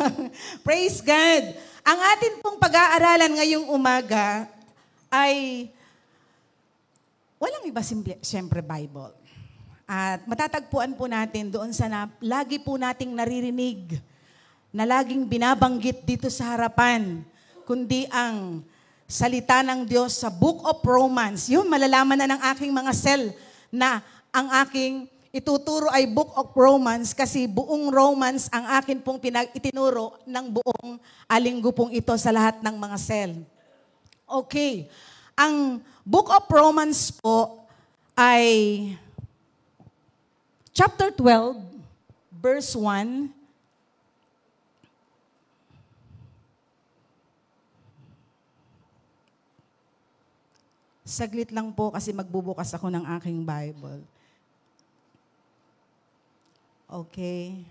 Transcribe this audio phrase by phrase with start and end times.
[0.66, 1.44] Praise God.
[1.82, 4.46] Ang atin pong pag-aaralan ngayong umaga
[5.10, 5.66] ay
[7.36, 9.12] walang iba simple, siyempre Bible.
[9.84, 13.98] At matatagpuan po natin doon sa na, lagi po nating naririnig
[14.72, 17.20] na laging binabanggit dito sa harapan,
[17.68, 18.64] kundi ang
[19.04, 21.44] salita ng Diyos sa Book of Romans.
[21.52, 23.24] Yun, malalaman na ng aking mga cell
[23.68, 24.00] na
[24.32, 30.20] ang aking ituturo ay Book of Romans kasi buong Romans ang akin pong pinag itinuro
[30.28, 33.32] ng buong alinggo pong ito sa lahat ng mga cell.
[34.28, 34.92] Okay.
[35.32, 37.64] Ang Book of Romans po
[38.12, 38.92] ay
[40.76, 41.64] chapter 12,
[42.36, 43.32] verse 1
[51.02, 54.00] Saglit lang po kasi magbubukas ako ng aking Bible.
[56.92, 57.64] Okay.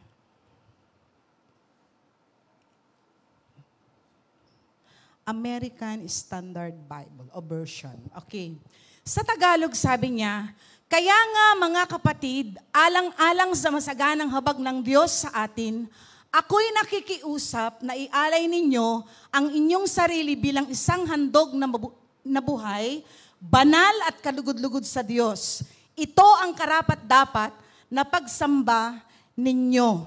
[5.30, 7.94] American Standard Bible o version.
[8.26, 8.58] Okay.
[9.06, 10.50] Sa Tagalog sabi niya,
[10.90, 15.86] kaya nga mga kapatid, alang-alang sa masaganang habag ng Diyos sa atin,
[16.34, 21.94] ako'y nakikiusap na ialay ninyo ang inyong sarili bilang isang handog na, mabu-
[22.26, 23.06] na buhay,
[23.38, 25.62] banal at kalugod-lugod sa Diyos.
[25.94, 27.54] Ito ang karapat dapat
[27.86, 29.11] na pagsamba
[29.42, 30.06] ninyo.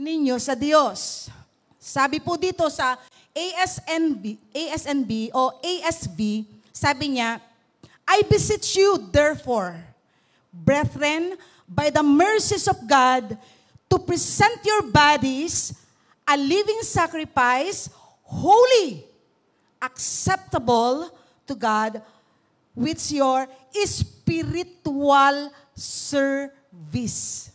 [0.00, 1.28] Ninyo sa Diyos.
[1.76, 2.96] Sabi po dito sa
[3.36, 7.40] ASNB, ASNB o ASV, sabi niya,
[8.08, 9.78] I beseech you, therefore,
[10.50, 13.38] brethren, by the mercies of God,
[13.86, 15.78] to present your bodies
[16.26, 17.90] a living sacrifice,
[18.22, 19.06] holy,
[19.82, 21.10] acceptable
[21.46, 22.02] to God,
[22.74, 23.46] which your
[23.86, 27.49] spiritual service.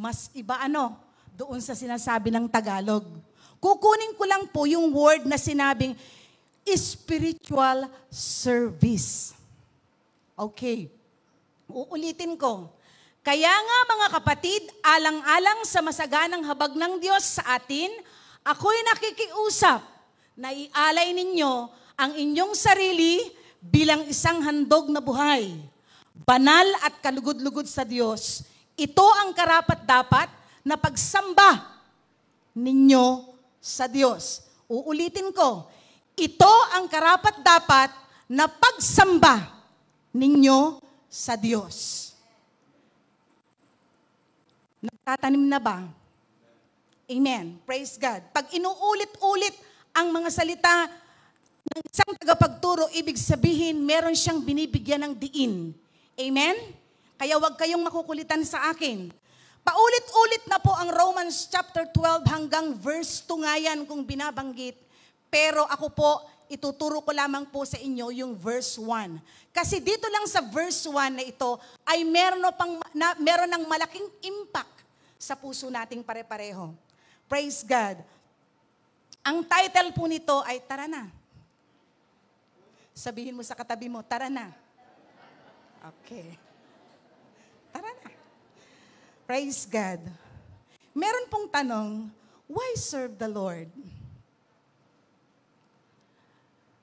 [0.00, 0.96] Mas iba ano,
[1.36, 3.04] doon sa sinasabi ng Tagalog.
[3.60, 5.92] Kukunin ko lang po yung word na sinabing
[6.64, 9.36] spiritual service.
[10.32, 10.88] Okay.
[11.68, 12.72] Uulitin ko.
[13.20, 17.92] Kaya nga mga kapatid, alang-alang sa masaganang habag ng Diyos sa atin,
[18.40, 19.84] ako'y nakikiusap
[20.32, 21.68] na ialay ninyo
[22.00, 23.20] ang inyong sarili
[23.60, 25.60] bilang isang handog na buhay.
[26.24, 28.48] Banal at kalugod-lugod sa Diyos.
[28.80, 30.28] Ito ang karapat-dapat
[30.64, 31.68] na pagsamba
[32.56, 33.28] ninyo
[33.60, 34.40] sa Diyos.
[34.72, 35.68] Uulitin ko,
[36.16, 37.92] ito ang karapat-dapat
[38.32, 39.52] na pagsamba
[40.16, 40.80] ninyo
[41.12, 42.08] sa Diyos.
[44.80, 45.84] Nagtatanim na ba?
[47.04, 47.60] Amen.
[47.68, 48.32] Praise God.
[48.32, 49.52] Pag inuulit-ulit
[49.92, 50.88] ang mga salita
[51.68, 55.76] ng isang tagapagturo, ibig sabihin, meron siyang binibigyan ng diin.
[56.16, 56.79] Amen?
[57.20, 59.12] Kaya wag kayong makukulitan sa akin.
[59.60, 64.72] Paulit-ulit na po ang Romans chapter 12 hanggang verse 2 nga yan kung binabanggit.
[65.28, 66.10] Pero ako po,
[66.48, 69.20] ituturo ko lamang po sa inyo yung verse 1.
[69.52, 74.08] Kasi dito lang sa verse 1 na ito ay meron, pang, na, meron ng malaking
[74.24, 74.80] impact
[75.20, 76.72] sa puso nating pare-pareho.
[77.28, 78.00] Praise God.
[79.20, 81.12] Ang title po nito ay Tara na.
[82.96, 84.48] Sabihin mo sa katabi mo, Tara na.
[86.00, 86.49] Okay.
[89.30, 90.02] Praise God.
[90.90, 92.10] Meron pong tanong,
[92.50, 93.70] why serve the Lord?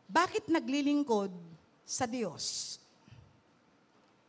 [0.07, 1.27] Bakit naglilingkod
[1.83, 2.79] sa Diyos?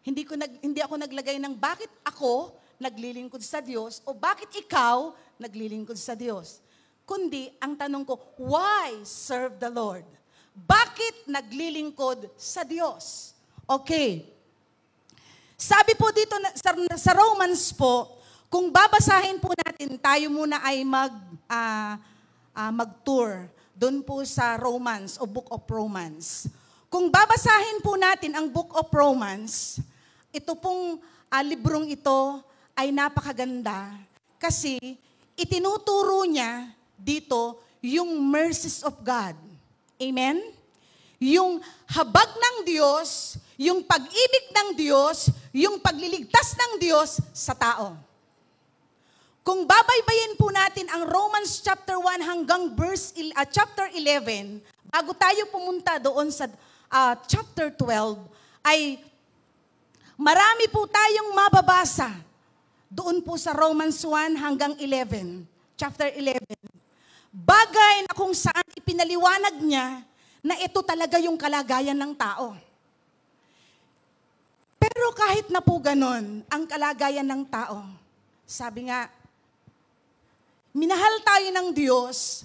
[0.02, 5.14] Hindi ko nag, hindi ako naglagay ng bakit ako naglilingkod sa Diyos o bakit ikaw
[5.38, 6.58] naglilingkod sa Diyos.
[7.06, 10.02] Kundi ang tanong ko, why serve the Lord?
[10.58, 13.30] Bakit naglilingkod sa Diyos?
[13.62, 14.37] Okay.
[15.58, 18.14] Sabi po dito sa, sa Romans po,
[18.46, 21.10] kung babasahin po natin, tayo muna ay mag,
[21.50, 21.98] uh,
[22.54, 26.46] uh, mag-tour doon po sa Romans o Book of Romans.
[26.86, 29.82] Kung babasahin po natin ang Book of Romans,
[30.30, 32.38] ito pong uh, librong ito
[32.78, 33.98] ay napakaganda
[34.38, 34.78] kasi
[35.34, 39.34] itinuturo niya dito yung mercies of God.
[39.98, 40.38] Amen?
[41.18, 41.58] Yung
[41.90, 47.98] habag ng Diyos, yung pag-ibig ng Diyos, yung pagliligtas ng Diyos sa tao.
[49.42, 55.50] Kung babaybayin po natin ang Romans chapter 1 hanggang verse uh, chapter 11, bago tayo
[55.50, 56.46] pumunta doon sa
[56.86, 58.22] uh, chapter 12,
[58.62, 59.02] ay
[60.14, 62.14] marami po tayong mababasa
[62.86, 65.42] doon po sa Romans 1 hanggang 11,
[65.74, 66.38] chapter 11.
[67.34, 70.06] Bagay na kung saan ipinaliwanag niya
[70.46, 72.67] na ito talaga yung kalagayan ng tao.
[74.98, 77.86] Pero kahit na po ganon, ang kalagayan ng tao,
[78.42, 79.06] sabi nga,
[80.74, 82.42] minahal tayo ng Diyos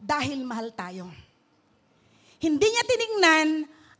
[0.00, 1.12] dahil mahal tayo.
[2.40, 3.48] Hindi niya tiningnan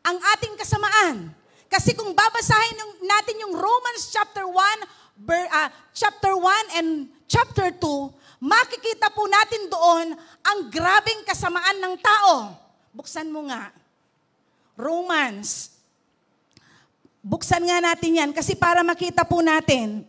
[0.01, 1.29] ang ating kasamaan.
[1.69, 7.85] Kasi kung babasahin natin yung Romans chapter 1, ver- ah, chapter 1 and chapter 2,
[8.41, 12.49] makikita po natin doon ang grabing kasamaan ng tao.
[12.97, 13.77] Buksan mo nga.
[14.73, 15.74] Romans.
[17.25, 20.05] Buksan nga natin yan kasi para makita po natin.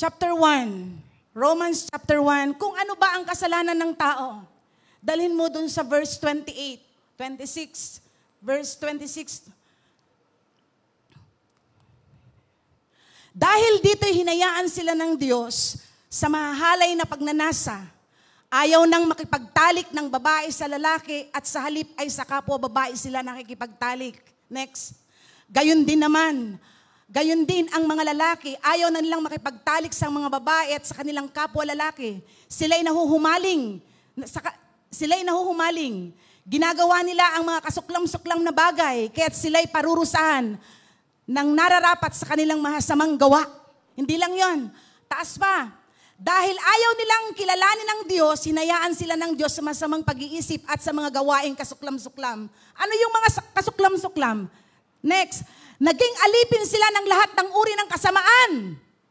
[0.00, 1.36] Chapter 1.
[1.36, 2.56] Romans chapter 1.
[2.56, 4.48] Kung ano ba ang kasalanan ng tao?
[5.04, 6.80] Dalhin mo dun sa verse 28,
[7.20, 8.00] 26,
[8.40, 9.52] verse 26.
[13.36, 17.84] Dahil dito'y hinayaan sila ng Diyos sa mahahalay na pagnanasa,
[18.50, 23.22] ayaw nang makipagtalik ng babae sa lalaki at sa halip ay sa kapwa babae sila
[23.22, 24.18] nakikipagtalik.
[24.46, 24.94] Next.
[25.46, 26.58] Gayon din naman,
[27.06, 31.30] gayon din ang mga lalaki, ayaw na nilang makipagtalik sa mga babae at sa kanilang
[31.30, 32.18] kapwa lalaki.
[32.50, 33.78] Sila'y nahuhumaling,
[34.90, 36.10] sila'y nahuhumaling.
[36.46, 40.54] Ginagawa nila ang mga kasuklam-suklam na bagay, kaya't sila'y parurusahan
[41.26, 43.42] ng nararapat sa kanilang mahasamang gawa.
[43.98, 44.58] Hindi lang yon.
[45.10, 45.85] Taas pa.
[46.16, 50.88] Dahil ayaw nilang kilalanin ng Diyos, hinayaan sila ng Diyos sa masamang pag-iisip at sa
[50.88, 52.48] mga gawaing kasuklam-suklam.
[52.72, 54.48] Ano yung mga kasuklam-suklam?
[55.04, 55.44] Next,
[55.76, 58.52] naging alipin sila ng lahat ng uri ng kasamaan.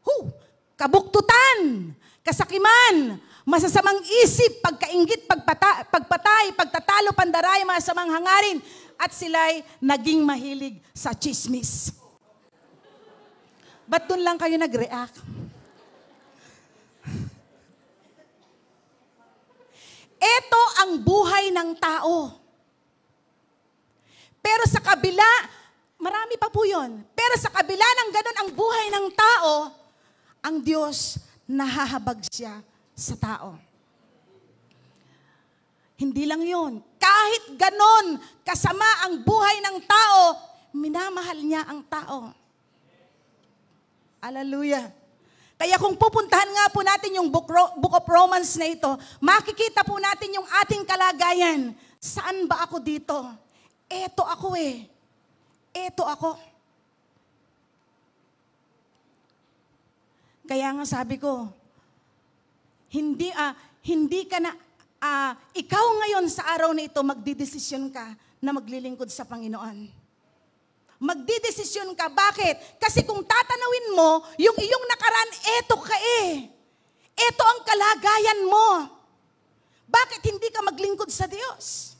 [0.02, 0.34] Hu!
[0.74, 1.94] Kabuktutan,
[2.26, 8.58] kasakiman, masasamang isip, pagkaingit, pagpata, pagpatay, pagtatalo, pandaray, masamang hangarin,
[8.98, 11.94] at sila'y naging mahilig sa chismis.
[13.86, 15.22] Ba't doon lang kayo nag-react?
[20.16, 22.36] Ito ang buhay ng tao.
[24.40, 25.26] Pero sa kabila,
[25.98, 27.02] marami pa po yun.
[27.12, 29.52] Pero sa kabila ng ganun ang buhay ng tao,
[30.40, 31.18] ang Diyos
[31.50, 32.62] nahahabag siya
[32.94, 33.58] sa tao.
[35.96, 36.78] Hindi lang yun.
[37.00, 40.22] Kahit ganon, kasama ang buhay ng tao,
[40.76, 42.30] minamahal niya ang tao.
[44.20, 45.05] Hallelujah.
[45.56, 47.48] Kaya kung pupuntahan nga po natin yung book,
[47.80, 48.92] book of Romans na ito,
[49.24, 51.72] makikita po natin yung ating kalagayan.
[51.96, 53.16] Saan ba ako dito?
[53.88, 54.84] Eto ako eh.
[55.72, 56.36] Eto ako.
[60.46, 61.50] Kaya nga sabi ko,
[62.92, 63.50] hindi ah
[63.82, 64.54] hindi ka na
[65.02, 70.05] ah, ikaw ngayon sa araw na ito magdidesisyon ka na maglilingkod sa Panginoon.
[70.96, 72.08] Magdidesisyon ka.
[72.08, 72.80] Bakit?
[72.80, 74.10] Kasi kung tatanawin mo,
[74.40, 76.48] yung iyong nakaraan, eto ka eh.
[77.16, 78.68] Eto ang kalagayan mo.
[79.86, 81.96] Bakit hindi ka maglingkod sa Diyos?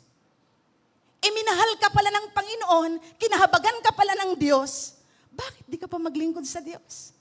[1.22, 4.96] E minahal ka pala ng Panginoon, kinahabagan ka pala ng Diyos,
[5.36, 7.12] bakit di ka pa maglingkod sa Diyos?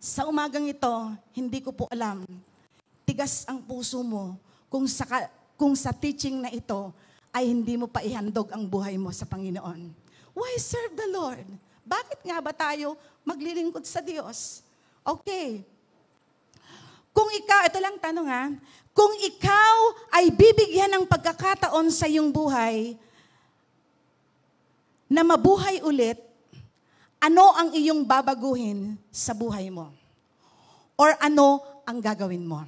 [0.00, 0.94] Sa umagang ito,
[1.36, 2.24] hindi ko po alam.
[3.04, 4.38] Tigas ang puso mo
[4.70, 5.04] kung sa,
[5.58, 6.94] kung sa teaching na ito
[7.36, 9.92] ay hindi mo pa ihandog ang buhay mo sa Panginoon.
[10.32, 11.44] Why serve the Lord?
[11.84, 12.96] Bakit nga ba tayo
[13.28, 14.64] maglilingkod sa Diyos?
[15.04, 15.60] Okay.
[17.12, 18.44] Kung ikaw, ito lang tanong ha,
[18.96, 19.76] kung ikaw
[20.16, 22.96] ay bibigyan ng pagkakataon sa iyong buhay
[25.04, 26.16] na mabuhay ulit,
[27.20, 29.92] ano ang iyong babaguhin sa buhay mo?
[30.96, 32.64] Or ano ang gagawin mo?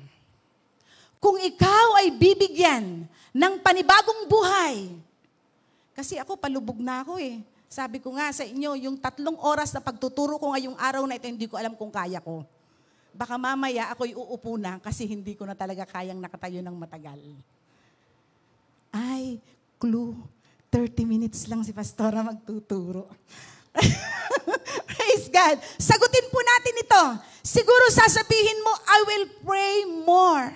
[1.17, 3.09] Kung ikaw ay bibigyan
[3.39, 4.99] ng panibagong buhay,
[5.95, 7.39] kasi ako palubog na ako eh.
[7.71, 11.31] Sabi ko nga sa inyo, yung tatlong oras na pagtuturo ko ngayong araw na ito,
[11.31, 12.43] hindi ko alam kung kaya ko.
[13.15, 17.21] Baka mamaya ako'y uupo na kasi hindi ko na talaga kayang nakatayo ng matagal.
[18.91, 19.39] Ay,
[19.79, 20.19] clue.
[20.69, 23.09] 30 minutes lang si Pastora magtuturo.
[24.93, 25.57] Praise God.
[25.81, 27.05] Sagutin po natin ito.
[27.41, 30.53] Siguro sasabihin mo, I will pray more.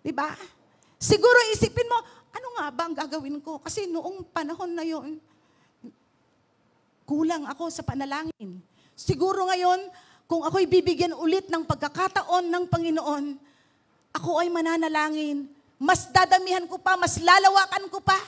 [0.00, 0.32] Diba?
[1.02, 1.98] Siguro isipin mo,
[2.30, 3.58] ano nga ba ang gagawin ko?
[3.58, 5.18] Kasi noong panahon na yon,
[7.02, 8.62] kulang ako sa panalangin.
[8.94, 9.90] Siguro ngayon,
[10.30, 13.24] kung ako'y bibigyan ulit ng pagkakataon ng Panginoon,
[14.14, 15.50] ako ay mananalangin.
[15.82, 18.22] Mas dadamihan ko pa, mas lalawakan ko pa.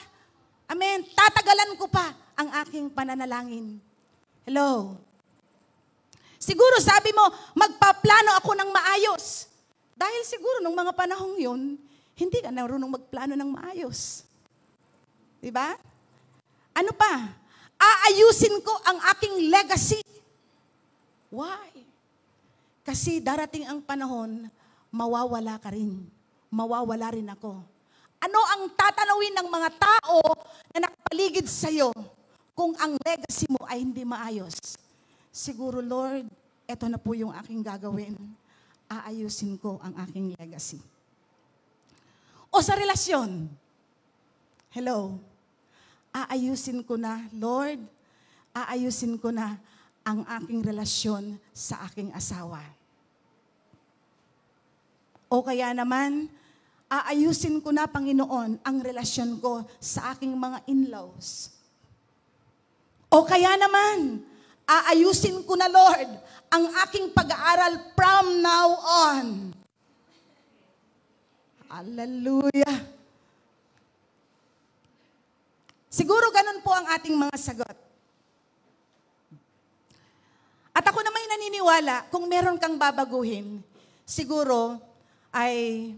[0.66, 1.06] Amen.
[1.14, 3.78] Tatagalan ko pa ang aking pananalangin.
[4.42, 4.98] Hello.
[6.42, 7.22] Siguro sabi mo,
[7.54, 9.46] magpaplano ako ng maayos.
[9.94, 11.78] Dahil siguro nung mga panahong yun,
[12.14, 14.24] hindi ka narunong magplano ng maayos.
[15.42, 15.74] Di ba?
[16.74, 17.34] Ano pa?
[17.78, 20.02] Aayusin ko ang aking legacy.
[21.30, 21.70] Why?
[22.86, 24.46] Kasi darating ang panahon,
[24.94, 26.06] mawawala ka rin.
[26.48, 27.58] Mawawala rin ako.
[28.22, 30.22] Ano ang tatanawin ng mga tao
[30.72, 31.90] na nakapaligid sa iyo?
[32.54, 34.78] kung ang legacy mo ay hindi maayos,
[35.34, 36.30] siguro, Lord,
[36.70, 38.14] eto na po yung aking gagawin.
[38.86, 40.78] Aayusin ko ang aking legacy.
[42.54, 43.50] O sa relasyon,
[44.70, 45.18] hello,
[46.14, 47.82] aayusin ko na, Lord,
[48.54, 49.58] aayusin ko na
[50.06, 52.62] ang aking relasyon sa aking asawa.
[55.26, 56.30] O kaya naman,
[56.86, 61.50] aayusin ko na, Panginoon, ang relasyon ko sa aking mga in-laws.
[63.10, 64.22] O kaya naman,
[64.62, 66.06] aayusin ko na, Lord,
[66.54, 68.68] ang aking pag-aaral from now
[69.10, 69.50] on.
[71.74, 72.86] Hallelujah.
[75.90, 77.74] Siguro ganun po ang ating mga sagot.
[80.70, 83.58] At ako naman naniniwala, kung meron kang babaguhin,
[84.06, 84.78] siguro
[85.34, 85.90] ay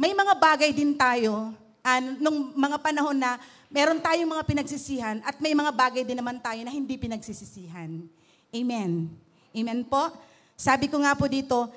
[0.00, 1.52] may mga bagay din tayo
[1.84, 3.36] uh, nung mga panahon na
[3.68, 7.92] meron tayong mga pinagsisihan at may mga bagay din naman tayo na hindi pinagsisisihan.
[8.48, 9.12] Amen.
[9.52, 10.16] Amen po.
[10.56, 11.68] Sabi ko nga po dito,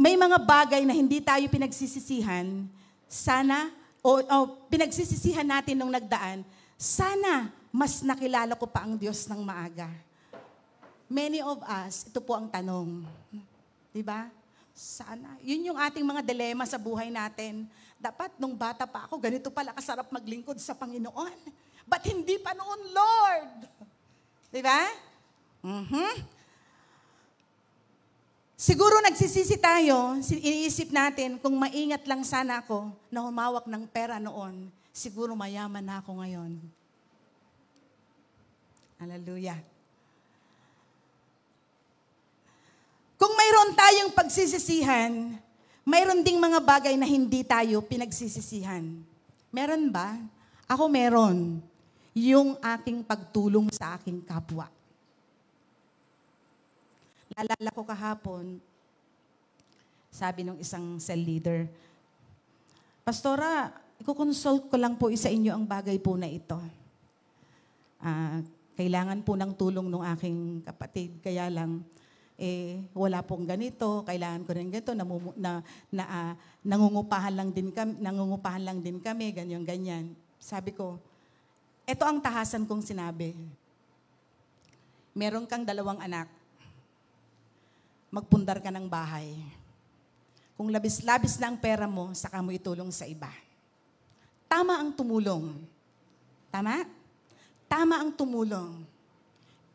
[0.00, 2.64] may mga bagay na hindi tayo pinagsisisihan,
[3.04, 3.68] sana,
[4.00, 4.36] o, o
[4.72, 6.40] pinagsisisihan natin nung nagdaan,
[6.80, 9.92] sana mas nakilala ko pa ang Diyos ng maaga.
[11.04, 13.04] Many of us, ito po ang tanong.
[13.92, 14.32] Di ba?
[14.72, 15.36] Sana.
[15.44, 17.68] Yun yung ating mga dilema sa buhay natin.
[18.00, 21.36] Dapat nung bata pa ako, ganito pala kasarap maglingkod sa Panginoon.
[21.84, 23.52] But hindi pa noon, Lord.
[24.48, 24.80] Di ba?
[25.60, 26.39] Mm-hmm.
[28.60, 34.68] Siguro nagsisisi tayo, iniisip natin, kung maingat lang sana ako na humawak ng pera noon,
[34.92, 36.60] siguro mayaman na ako ngayon.
[39.00, 39.56] Hallelujah.
[43.16, 45.40] Kung mayroon tayong pagsisisihan,
[45.80, 48.84] mayroon ding mga bagay na hindi tayo pinagsisisihan.
[49.48, 50.20] Meron ba?
[50.68, 51.64] Ako meron.
[52.12, 54.68] Yung aking pagtulong sa aking kapwa.
[57.30, 58.58] Naalala ko kahapon,
[60.10, 61.70] sabi ng isang cell leader,
[63.06, 63.70] Pastora,
[64.02, 66.58] i-consult ko lang po isa inyo ang bagay po na ito.
[68.02, 68.42] Uh,
[68.74, 71.84] kailangan po ng tulong ng aking kapatid, kaya lang,
[72.40, 75.60] eh, wala pong ganito, kailangan ko rin ganito, namumu, na,
[75.92, 76.32] na, uh,
[76.64, 80.16] nangungupahan lang din kami, nangungupahan lang din kami, ganyan, ganyan.
[80.40, 80.96] Sabi ko,
[81.84, 83.36] ito ang tahasan kong sinabi.
[85.12, 86.39] Meron kang dalawang anak.
[88.10, 89.38] Magpundar ka ng bahay.
[90.58, 93.30] Kung labis-labis na ang pera mo, saka mo itulong sa iba.
[94.50, 95.56] Tama ang tumulong.
[96.50, 96.84] Tama?
[97.70, 98.82] Tama ang tumulong.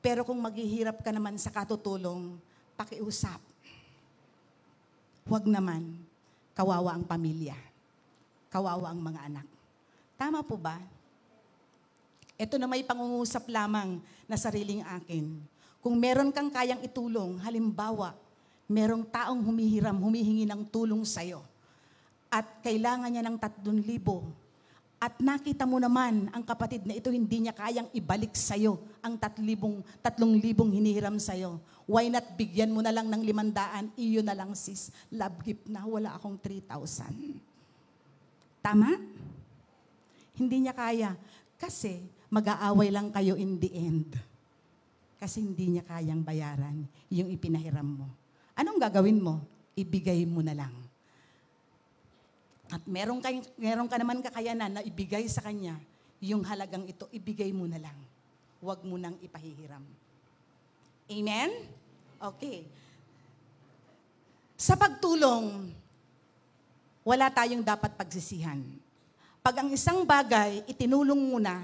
[0.03, 2.35] Pero kung maghihirap ka naman sa katutulong,
[2.75, 3.39] pakiusap.
[5.25, 5.95] Huwag naman,
[6.53, 7.57] kawawa ang pamilya.
[8.51, 9.47] Kawawa ang mga anak.
[10.19, 10.77] Tama po ba?
[12.35, 15.39] Ito na may pangungusap lamang na sariling akin.
[15.79, 18.11] Kung meron kang kayang itulong, halimbawa,
[18.65, 21.41] merong taong humihiram, humihingi ng tulong sa'yo,
[22.29, 23.65] at kailangan niya ng 3,000,
[24.95, 29.86] at nakita mo naman ang kapatid na ito hindi niya kayang ibalik sa'yo ang tatlibong,
[30.01, 31.62] tatlong libong hinihiram sa'yo.
[31.86, 35.86] Why not bigyan mo na lang ng limandaan, iyo na lang sis, love gift na,
[35.86, 37.38] wala akong 3,000.
[38.65, 38.98] Tama?
[40.34, 41.13] Hindi niya kaya.
[41.62, 42.01] Kasi
[42.34, 44.10] mag-aaway lang kayo in the end.
[45.22, 46.81] Kasi hindi niya kayang bayaran
[47.13, 48.10] yung ipinahiram mo.
[48.55, 49.43] Anong gagawin mo?
[49.75, 50.74] Ibigay mo na lang.
[52.71, 55.77] At meron ka, meron ka naman kakayanan na ibigay sa kanya
[56.24, 57.97] yung halagang ito, ibigay mo na lang.
[58.63, 59.83] Huwag mo nang ipahihiram.
[61.05, 61.69] Amen?
[62.17, 62.65] Okay.
[64.57, 65.69] Sa pagtulong,
[67.05, 68.57] wala tayong dapat pagsisihan.
[69.45, 71.62] Pag ang isang bagay itinulong mo na,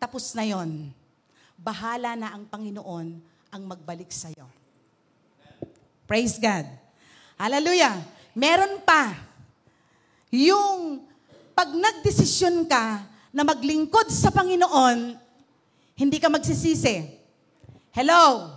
[0.00, 0.88] tapos na yon.
[1.60, 3.20] Bahala na ang Panginoon
[3.52, 4.48] ang magbalik sa iyo.
[6.06, 6.70] Praise God.
[7.34, 7.98] Hallelujah.
[8.30, 9.10] Meron pa
[10.30, 11.02] yung
[11.50, 13.02] pag nagdesisyon ka
[13.34, 15.18] na maglingkod sa Panginoon,
[15.98, 17.10] hindi ka magsisisi.
[17.90, 18.54] Hello?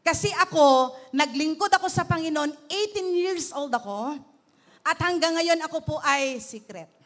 [0.00, 4.16] Kasi ako, naglingkod ako sa Panginoon, 18 years old ako,
[4.80, 6.88] at hanggang ngayon ako po ay secret.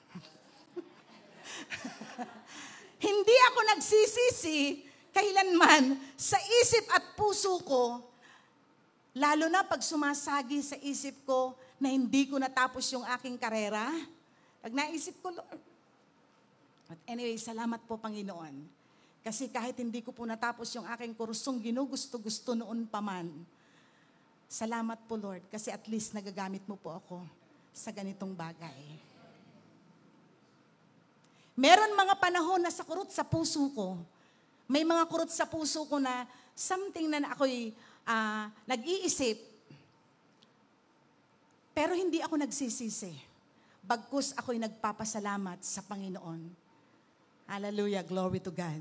[3.11, 8.12] hindi ako nagsisisi kailanman sa isip at puso ko,
[9.13, 13.89] lalo na pag sumasagi sa isip ko na hindi ko natapos yung aking karera,
[14.63, 15.61] pag naisip ko, Lord.
[16.89, 18.83] But anyway, salamat po Panginoon.
[19.23, 23.31] Kasi kahit hindi ko po natapos yung aking kursong ginugusto-gusto noon pa man,
[24.51, 27.23] salamat po Lord, kasi at least nagagamit mo po ako
[27.71, 28.99] sa ganitong bagay.
[31.55, 34.01] Meron mga panahon na sa kurot sa puso ko,
[34.67, 36.27] may mga kurot sa puso ko na
[36.57, 37.73] something na ako'y
[38.07, 39.39] ah, nag-iisip,
[41.73, 43.13] pero hindi ako nagsisisi.
[43.83, 46.41] Bagkus ako'y nagpapasalamat sa Panginoon.
[47.49, 48.81] Hallelujah, glory to God.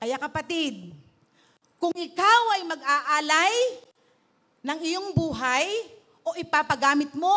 [0.00, 0.90] Kaya kapatid,
[1.78, 3.54] kung ikaw ay mag-aalay
[4.64, 5.68] ng iyong buhay
[6.24, 7.32] o ipapagamit mo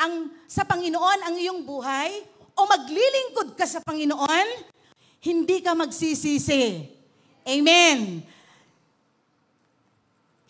[0.00, 2.24] ang sa Panginoon ang iyong buhay
[2.56, 4.46] o maglilingkod ka sa Panginoon,
[5.22, 6.88] hindi ka magsisisi.
[7.46, 8.24] Amen.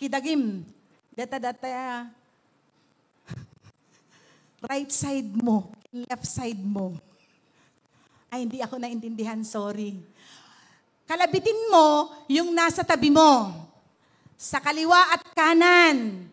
[0.02, 0.66] Kidagim,
[1.14, 1.70] data data
[4.66, 6.98] right side mo, left side mo.
[8.26, 9.94] Ay, hindi ako naintindihan, sorry.
[11.06, 13.54] Kalabitin mo yung nasa tabi mo.
[14.34, 16.26] Sa kaliwa at kanan.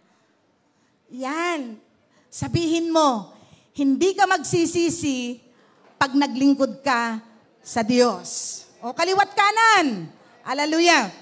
[1.13, 1.77] Yan.
[2.25, 3.37] Sabihin mo,
[3.77, 5.45] hindi ka magsisisi
[6.01, 7.21] pag naglingkod ka
[7.61, 8.65] sa Diyos.
[8.81, 10.09] O kaliwat kanan.
[10.41, 11.13] Hallelujah.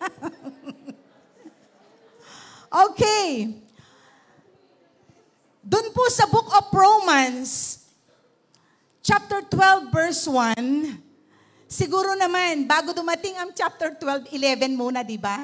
[2.74, 3.54] okay.
[5.64, 7.80] Doon po sa Book of Romans,
[9.00, 11.00] chapter 12, verse 1,
[11.70, 15.40] siguro naman, bago dumating ang chapter 12, 11 muna, di ba?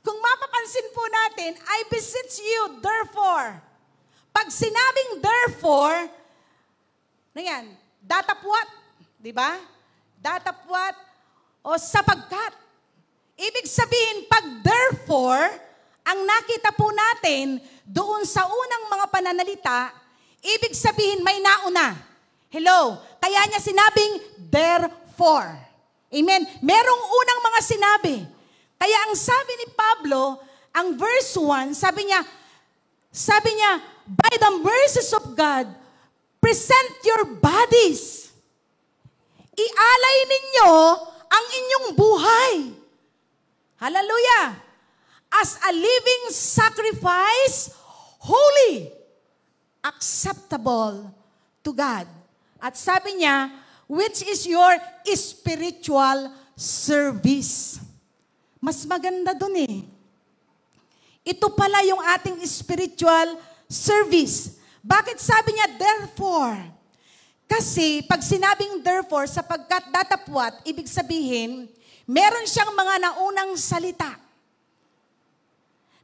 [0.00, 3.58] Kung mapapansin po natin, I beseech you, therefore.
[4.30, 6.08] Pag sinabing therefore,
[7.36, 7.64] na yan,
[8.00, 8.68] datapwat,
[9.20, 9.60] di ba?
[10.22, 10.96] Datapwat
[11.60, 12.54] o sapagkat.
[13.36, 15.65] Ibig sabihin, pag therefore,
[16.06, 19.90] ang nakita po natin doon sa unang mga pananalita,
[20.38, 21.98] ibig sabihin may nauna.
[22.46, 23.02] Hello?
[23.18, 25.50] Kaya niya sinabing, therefore.
[26.14, 26.46] Amen?
[26.62, 28.16] Merong unang mga sinabi.
[28.78, 30.38] Kaya ang sabi ni Pablo,
[30.70, 32.22] ang verse 1, sabi niya,
[33.10, 35.66] sabi niya, by the mercies of God,
[36.38, 38.30] present your bodies.
[39.58, 40.70] Ialay ninyo
[41.26, 42.54] ang inyong buhay.
[43.82, 44.65] Hallelujah
[45.32, 47.74] as a living sacrifice,
[48.22, 48.90] holy,
[49.84, 51.12] acceptable
[51.62, 52.06] to God.
[52.62, 53.50] At sabi niya,
[53.86, 54.74] which is your
[55.14, 57.78] spiritual service.
[58.58, 59.86] Mas maganda dun eh.
[61.26, 64.58] Ito pala yung ating spiritual service.
[64.82, 66.58] Bakit sabi niya, therefore?
[67.46, 71.70] Kasi pag sinabing therefore, sapagkat datapwat, ibig sabihin,
[72.06, 74.25] meron siyang mga naunang salita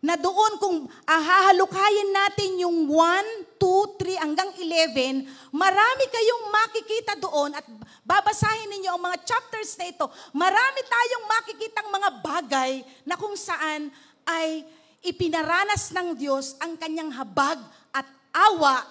[0.03, 7.55] na doon kung ahahalukayin natin yung 1, 2, 3 hanggang 11, marami kayong makikita doon
[7.55, 7.63] at
[8.03, 10.11] babasahin ninyo ang mga chapters na ito.
[10.35, 12.73] Marami tayong makikitang mga bagay
[13.07, 13.95] na kung saan
[14.27, 14.67] ay
[15.07, 17.63] ipinaranas ng Diyos ang kanyang habag
[17.95, 18.83] at awa,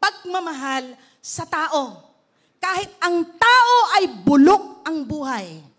[0.00, 2.08] pagmamahal sa tao.
[2.56, 5.73] Kahit ang tao ay bulok ang buhay.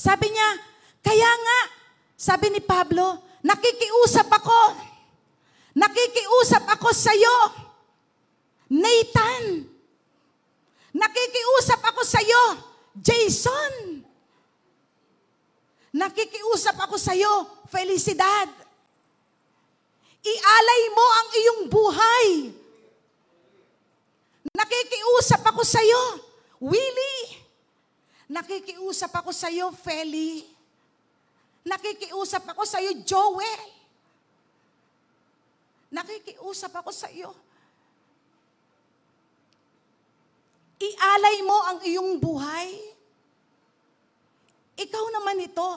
[0.00, 0.50] Sabi niya,
[1.04, 1.60] kaya nga,
[2.16, 4.62] sabi ni Pablo, nakikiusap ako.
[5.76, 7.38] Nakikiusap ako sa iyo.
[8.72, 9.68] Nathan.
[10.96, 12.44] Nakikiusap ako sa iyo.
[12.96, 14.00] Jason.
[15.92, 17.44] Nakikiusap ako sa iyo.
[17.68, 18.48] Felicidad.
[20.24, 22.28] Ialay mo ang iyong buhay.
[24.56, 26.24] Nakikiusap ako sa iyo.
[26.56, 27.39] Willie.
[28.30, 30.46] Nakikiusap ako sa iyo, Feli.
[31.66, 33.62] Nakikiusap ako sa iyo, Joel.
[35.90, 37.34] Nakikiusap ako sa iyo.
[40.78, 42.70] Ialay mo ang iyong buhay.
[44.78, 45.70] Ikaw naman ito.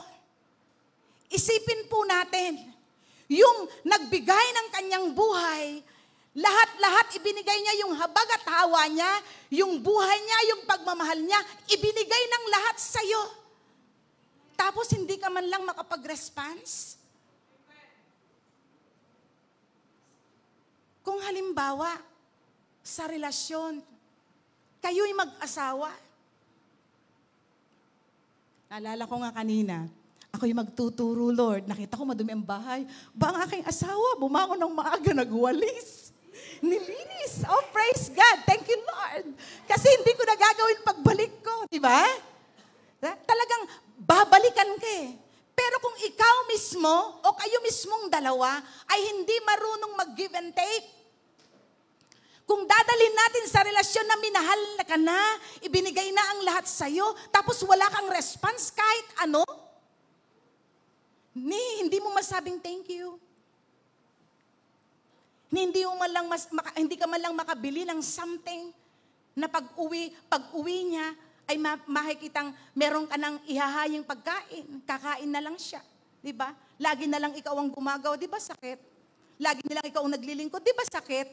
[1.34, 2.62] Isipin po natin,
[3.34, 5.82] yung nagbigay ng kanyang buhay
[6.34, 9.12] lahat-lahat ibinigay niya yung habag at hawa niya,
[9.54, 11.38] yung buhay niya, yung pagmamahal niya,
[11.70, 13.22] ibinigay ng lahat sa iyo.
[14.58, 16.98] Tapos hindi ka man lang makapag-response?
[21.06, 22.02] Kung halimbawa,
[22.84, 23.80] sa relasyon,
[24.82, 25.94] kayo'y mag-asawa.
[28.74, 29.86] Naalala ko nga kanina,
[30.34, 31.70] ako'y magtuturo, Lord.
[31.70, 32.82] Nakita ko madumi ang bahay.
[33.14, 36.03] Ba ang aking asawa, bumangon ng maaga, nagwalis
[36.64, 37.44] nilinis.
[37.44, 38.38] Oh, praise God.
[38.48, 39.36] Thank you, Lord.
[39.68, 41.68] Kasi hindi ko nagagawin pagbalik ko.
[41.68, 42.08] Di ba?
[43.04, 43.64] Talagang
[44.00, 45.20] babalikan ka eh.
[45.54, 48.58] Pero kung ikaw mismo o kayo mismong dalawa
[48.90, 50.88] ay hindi marunong mag-give and take,
[52.44, 55.20] kung dadalhin natin sa relasyon na minahal na ka na,
[55.64, 59.46] ibinigay na ang lahat sa'yo, tapos wala kang response kahit ano,
[61.34, 63.18] ni, hindi mo masabing thank you.
[65.54, 68.74] Hindi, man lang mas, maka- hindi ka man lang makabili ng something
[69.38, 71.14] na pag-uwi, pag-uwi niya,
[71.46, 74.82] ay ma- makikitang meron ka ng ihahayang pagkain.
[74.82, 75.84] Kakain na lang siya.
[76.24, 76.56] Di ba?
[76.82, 78.18] Lagi na lang ikaw ang gumagawa.
[78.18, 78.80] Di ba sakit?
[79.38, 80.64] Lagi na lang ikaw ang naglilingkod.
[80.64, 81.28] Di ba sakit?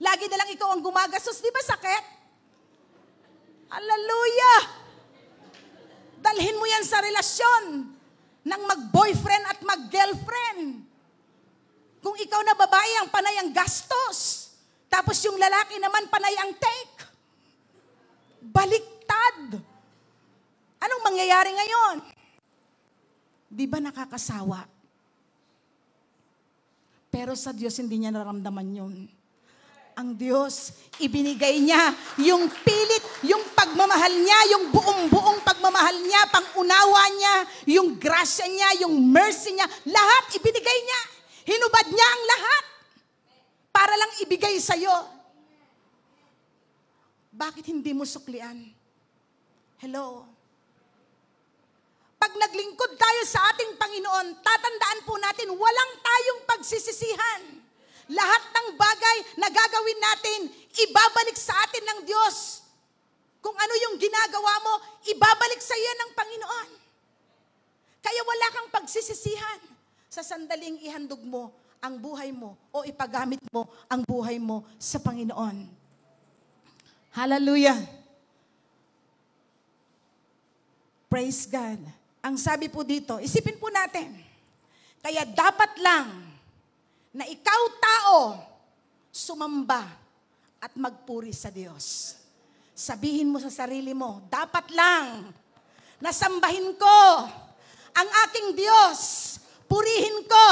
[0.00, 1.42] Lagi na lang ikaw ang gumagastos.
[1.42, 2.04] Di ba sakit?
[3.66, 4.60] Hallelujah!
[6.22, 7.90] Dalhin mo yan sa relasyon
[8.46, 10.85] ng mag-boyfriend at mag-girlfriend.
[12.06, 14.54] Kung ikaw na babae ang panay ang gastos,
[14.86, 17.02] tapos yung lalaki naman panay ang take.
[18.46, 19.58] Baliktad.
[20.86, 21.96] Anong mangyayari ngayon?
[23.50, 24.70] Di ba nakakasawa?
[27.10, 28.94] Pero sa Diyos hindi niya naramdaman yun.
[29.98, 31.90] Ang Diyos, ibinigay niya
[32.22, 37.34] yung pilit, yung pagmamahal niya, yung buong-buong pagmamahal niya, pangunawa niya,
[37.74, 41.15] yung grasya niya, yung mercy niya, lahat ibinigay niya.
[41.46, 42.64] Hinubad niya ang lahat
[43.70, 45.14] para lang ibigay sa'yo.
[47.30, 48.66] Bakit hindi mo suklian?
[49.78, 50.26] Hello?
[52.18, 57.42] Pag naglingkod tayo sa ating Panginoon, tatandaan po natin, walang tayong pagsisisihan.
[58.10, 60.40] Lahat ng bagay na gagawin natin,
[60.82, 62.66] ibabalik sa atin ng Diyos.
[63.38, 64.74] Kung ano yung ginagawa mo,
[65.06, 66.70] ibabalik sa iyo ng Panginoon.
[68.02, 69.75] Kaya wala kang pagsisisihan
[70.06, 75.68] sa sandaling ihandog mo ang buhay mo o ipagamit mo ang buhay mo sa Panginoon.
[77.14, 77.80] Hallelujah.
[81.06, 81.80] Praise God.
[82.20, 84.10] Ang sabi po dito, isipin po natin,
[84.98, 86.26] kaya dapat lang
[87.14, 88.18] na ikaw tao,
[89.14, 89.86] sumamba
[90.58, 92.18] at magpuri sa Diyos.
[92.76, 95.32] Sabihin mo sa sarili mo, dapat lang
[96.02, 96.98] nasambahin ko
[97.96, 99.35] ang aking Diyos.
[99.66, 100.46] Purihin ko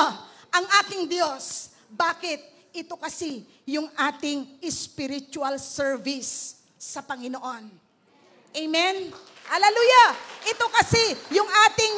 [0.55, 1.75] ang aking Diyos.
[1.91, 2.71] Bakit?
[2.75, 7.71] Ito kasi yung ating spiritual service sa Panginoon.
[8.55, 9.15] Amen?
[9.47, 10.09] Hallelujah!
[10.51, 11.95] Ito kasi yung ating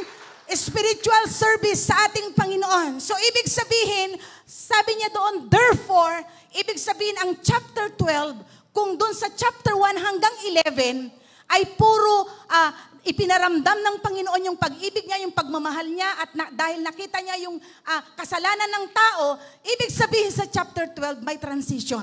[0.54, 3.02] spiritual service sa ating Panginoon.
[3.02, 6.22] So, ibig sabihin, sabi niya doon, therefore,
[6.54, 10.34] ibig sabihin ang chapter 12, kung doon sa chapter 1 hanggang
[10.70, 11.08] 11,
[11.50, 12.70] ay puro ah,
[13.06, 17.62] ipinaramdam ng Panginoon yung pag-ibig niya, yung pagmamahal niya, at na, dahil nakita niya yung
[17.86, 22.02] ah, kasalanan ng tao, ibig sabihin sa chapter 12, may transition.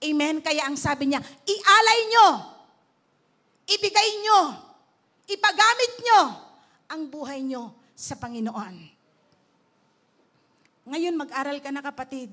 [0.00, 0.40] Amen?
[0.40, 2.28] Kaya ang sabi niya, ialay nyo,
[3.68, 4.40] ibigay nyo,
[5.28, 6.20] ipagamit nyo
[6.88, 8.96] ang buhay nyo sa Panginoon.
[10.86, 12.30] Ngayon, mag-aral ka na kapatid.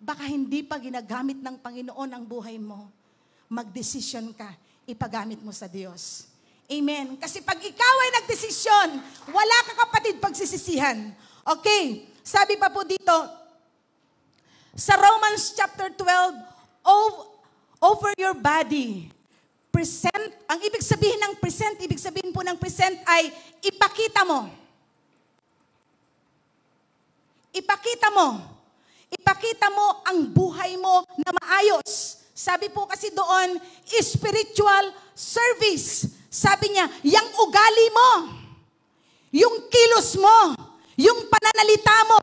[0.00, 2.88] Baka hindi pa ginagamit ng Panginoon ang buhay mo.
[3.50, 4.56] Magdesisyon ka,
[4.88, 6.29] ipagamit mo sa Diyos.
[6.70, 7.18] Amen.
[7.18, 8.88] Kasi pag ikaw ay nagdesisyon,
[9.34, 11.10] wala ka kapatid pagsisisihan.
[11.42, 13.16] Okay, sabi pa po dito,
[14.78, 16.30] sa Romans chapter 12,
[16.86, 17.26] "Ov-
[17.82, 19.10] over your body,
[19.74, 23.34] present, ang ibig sabihin ng present, ibig sabihin po ng present ay
[23.66, 24.46] ipakita mo.
[27.50, 28.46] Ipakita mo.
[29.10, 32.22] Ipakita mo ang buhay mo na maayos.
[32.30, 33.58] Sabi po kasi doon,
[33.98, 36.19] spiritual service.
[36.30, 38.10] Sabi niya, yung ugali mo,
[39.34, 40.54] yung kilos mo,
[40.94, 42.22] yung pananalita mo,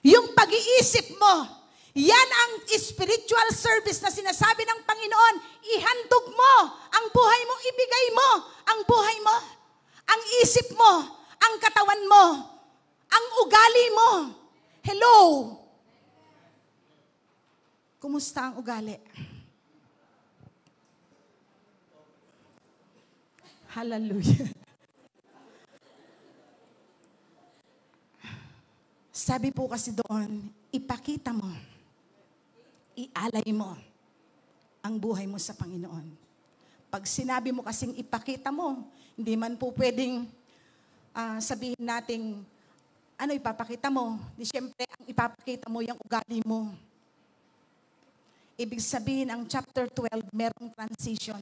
[0.00, 1.60] yung pag-iisip mo,
[1.92, 5.34] yan ang spiritual service na sinasabi ng Panginoon.
[5.76, 6.54] Ihandog mo
[6.96, 8.30] ang buhay mo, ibigay mo
[8.72, 9.36] ang buhay mo,
[10.08, 10.92] ang isip mo,
[11.36, 12.24] ang katawan mo,
[13.12, 14.10] ang ugali mo.
[14.80, 15.16] Hello?
[18.00, 18.96] Kumusta ang ugali?
[23.72, 24.52] Hallelujah.
[29.08, 31.48] Sabi po kasi doon, ipakita mo,
[32.92, 33.72] ialay mo
[34.84, 36.04] ang buhay mo sa Panginoon.
[36.92, 38.84] Pag sinabi mo kasing ipakita mo,
[39.16, 40.28] hindi man po pwedeng
[41.16, 42.44] ah, sabihin nating,
[43.16, 44.20] ano ipapakita mo?
[44.36, 46.76] Di syempre, ang ipapakita mo yung ugali mo.
[48.60, 51.40] Ibig sabihin, ang chapter 12, merong transition.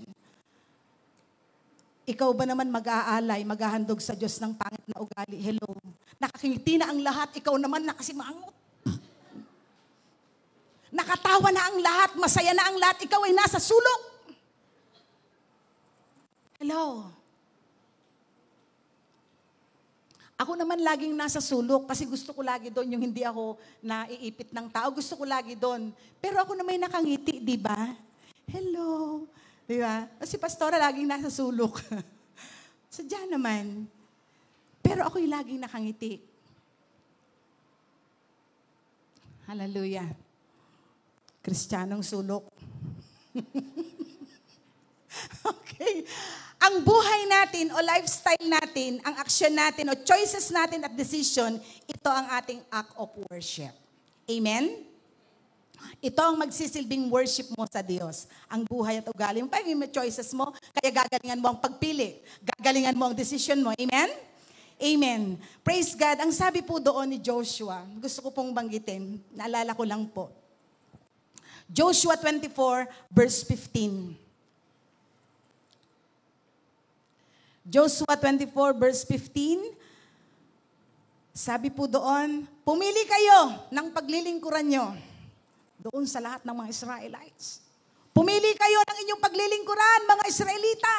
[2.11, 5.39] Ikaw ba naman mag-aalay, maghahandog sa Diyos ng pangit na ugali?
[5.39, 5.79] Hello.
[6.19, 8.51] Nakakingiti na ang lahat, ikaw naman nakasimangot.
[10.91, 14.03] Nakatawa na ang lahat, masaya na ang lahat, ikaw ay nasa sulok.
[16.59, 17.07] Hello.
[20.35, 24.67] Ako naman laging nasa sulok kasi gusto ko lagi doon yung hindi ako naiipit ng
[24.73, 24.89] tao.
[24.91, 25.93] Gusto ko lagi doon.
[26.17, 27.93] Pero ako na may nakangiti, di ba?
[28.49, 29.23] Hello.
[29.71, 30.03] Di ba?
[30.27, 31.79] Si Pastora laging nasa sulok.
[32.91, 33.87] Sadya naman.
[34.83, 36.19] Pero ako'y laging nakangiti.
[39.47, 40.11] Hallelujah.
[41.39, 42.51] Kristiyanong sulok.
[45.55, 46.03] okay.
[46.67, 52.11] Ang buhay natin o lifestyle natin, ang action natin o choices natin at decision, ito
[52.11, 53.71] ang ating act of worship.
[54.27, 54.90] Amen?
[56.01, 58.25] Ito ang magsisilbing worship mo sa Diyos.
[58.49, 59.53] Ang buhay at ugali mo.
[59.53, 62.25] Pag may choices mo, kaya gagalingan mo ang pagpili.
[62.41, 63.77] Gagalingan mo ang decision mo.
[63.77, 64.09] Amen?
[64.81, 65.37] Amen.
[65.61, 66.25] Praise God.
[66.25, 70.33] Ang sabi po doon ni Joshua, gusto ko pong banggitin, naalala ko lang po.
[71.69, 74.17] Joshua 24, verse 15.
[77.69, 79.77] Joshua 24, verse 15.
[81.37, 85.10] Sabi po doon, pumili kayo ng paglilingkuran nyo
[85.81, 87.65] doon sa lahat ng mga Israelites.
[88.13, 90.97] Pumili kayo ng inyong paglilingkuran, mga Israelita.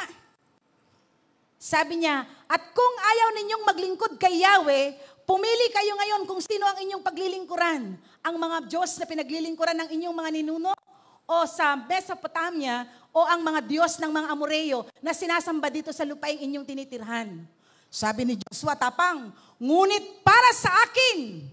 [1.62, 6.74] Sabi niya, at kung ayaw ninyong maglingkod kay Yahweh, pumili kayo ngayon kung sino ang
[6.82, 7.94] inyong paglilingkuran.
[8.26, 10.74] Ang mga Diyos na pinaglilingkuran ng inyong mga ninuno
[11.22, 16.42] o sa Mesopotamia o ang mga Diyos ng mga Amoreo na sinasamba dito sa lupaing
[16.50, 17.46] inyong tinitirhan.
[17.92, 21.44] Sabi ni Joshua, tapang, ngunit para sa akin,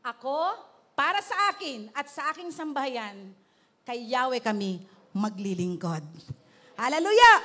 [0.00, 3.32] ako, para sa akin at sa aking sambahayan,
[3.86, 6.04] kay Yahweh kami maglilingkod.
[6.78, 7.38] Hallelujah!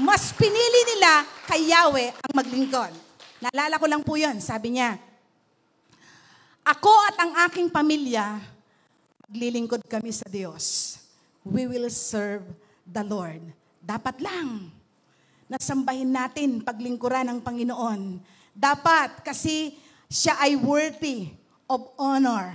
[0.00, 2.92] Mas pinili nila kay Yahweh ang maglingkod.
[3.44, 4.40] Naalala ko lang po yun.
[4.40, 4.96] Sabi niya,
[6.62, 8.38] Ako at ang aking pamilya,
[9.28, 10.96] maglilingkod kami sa Diyos.
[11.42, 12.46] We will serve
[12.86, 13.42] the Lord.
[13.82, 14.70] Dapat lang
[15.52, 18.16] nasambahin natin paglingkuran ng Panginoon.
[18.56, 19.76] Dapat kasi
[20.08, 21.41] siya ay worthy
[21.72, 22.52] of honor.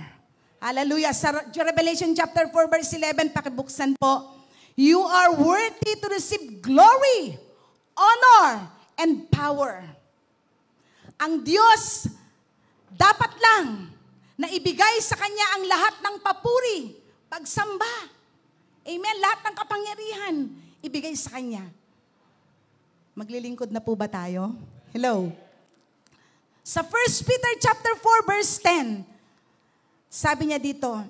[0.62, 1.10] Hallelujah.
[1.10, 4.38] Sa Revelation chapter 4 verse 11, pakibuksan po.
[4.78, 7.34] You are worthy to receive glory,
[7.98, 9.82] honor, and power.
[11.18, 12.06] Ang Diyos,
[12.94, 13.90] dapat lang
[14.38, 16.94] na ibigay sa Kanya ang lahat ng papuri,
[17.26, 18.14] pagsamba.
[18.86, 19.16] Amen?
[19.18, 20.34] Lahat ng kapangyarihan,
[20.78, 21.66] ibigay sa Kanya.
[23.18, 24.54] Maglilingkod na po ba tayo?
[24.94, 25.34] Hello?
[26.68, 29.00] Sa 1 Peter chapter 4 verse 10,
[30.12, 31.00] sabi niya dito,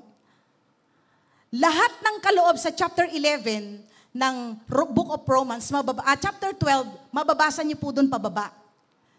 [1.51, 3.83] lahat ng kaloob sa chapter 11
[4.15, 4.37] ng
[4.71, 8.55] Book of Romans, mababa, ah, chapter 12, mababasa niyo po doon pababa.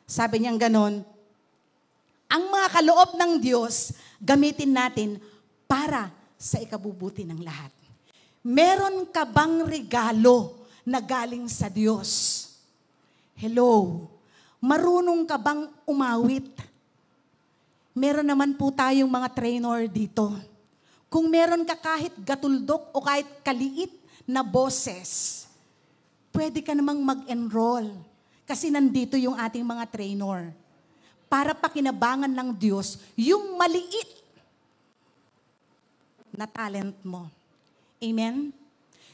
[0.08, 1.04] Sabi niyang ganon,
[2.32, 3.91] ang mga kaloob ng Diyos,
[4.23, 5.19] gamitin natin
[5.67, 6.08] para
[6.39, 7.75] sa ikabubuti ng lahat.
[8.47, 10.56] Meron ka bang regalo
[10.88, 12.47] na galing sa Diyos?
[13.36, 14.08] Hello?
[14.60, 16.48] Marunong ka bang umawit?
[17.95, 20.36] Meron naman po tayong mga trainer dito
[21.10, 23.89] kung meron ka kahit gatuldok o kahit kaliit
[24.30, 25.43] na boses,
[26.30, 27.89] pwede ka namang mag-enroll.
[28.45, 30.54] Kasi nandito yung ating mga trainer.
[31.26, 34.22] Para pakinabangan ng Diyos yung maliit
[36.30, 37.26] na talent mo.
[37.98, 38.54] Amen?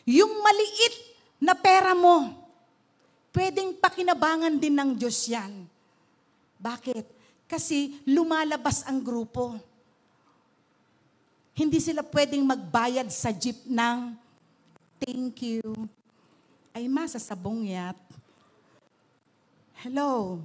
[0.04, 0.96] Yung maliit
[1.40, 2.32] na pera mo,
[3.36, 5.68] pwedeng pakinabangan din ng Diyos yan.
[6.56, 7.04] Bakit?
[7.46, 9.60] Kasi lumalabas ang grupo
[11.56, 14.12] hindi sila pwedeng magbayad sa jeep ng
[15.00, 15.64] thank you.
[16.76, 17.96] Ay, masasabong yat.
[19.80, 20.44] Hello.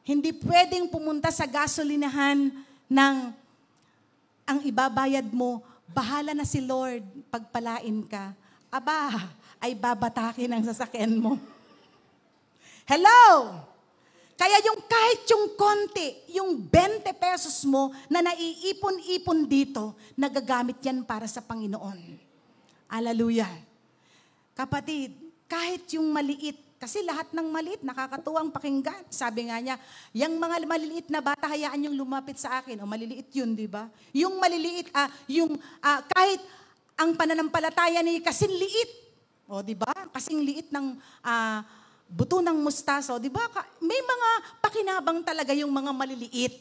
[0.00, 2.48] Hindi pwedeng pumunta sa gasolinahan
[2.88, 3.16] ng
[4.48, 5.60] ang ibabayad mo,
[5.92, 8.32] bahala na si Lord, pagpalain ka.
[8.72, 9.28] Aba,
[9.60, 11.36] ay babatakin ang sasakyan mo.
[12.86, 13.50] Hello!
[14.38, 21.26] Kaya yung kahit yung konti, yung 20 pesos mo na naiipon-ipon dito, nagagamit yan para
[21.26, 21.98] sa Panginoon.
[22.86, 23.50] Hallelujah.
[24.54, 25.18] Kapatid,
[25.50, 29.02] kahit yung maliit, kasi lahat ng maliit, nakakatuwang pakinggan.
[29.10, 29.80] Sabi nga niya,
[30.14, 32.78] yung mga maliliit na bata, hayaan yung lumapit sa akin.
[32.84, 33.90] O maliliit yun, di ba?
[34.14, 36.38] Yung maliliit, ah, yung ah, kahit
[36.94, 38.90] ang pananampalataya ni kasing liit.
[39.50, 39.90] O, di ba?
[40.14, 40.94] Kasing liit ng
[41.24, 41.64] ah,
[42.06, 43.42] buto ng mustaso, di ba?
[43.82, 44.28] May mga
[44.62, 46.54] pakinabang talaga yung mga maliliit.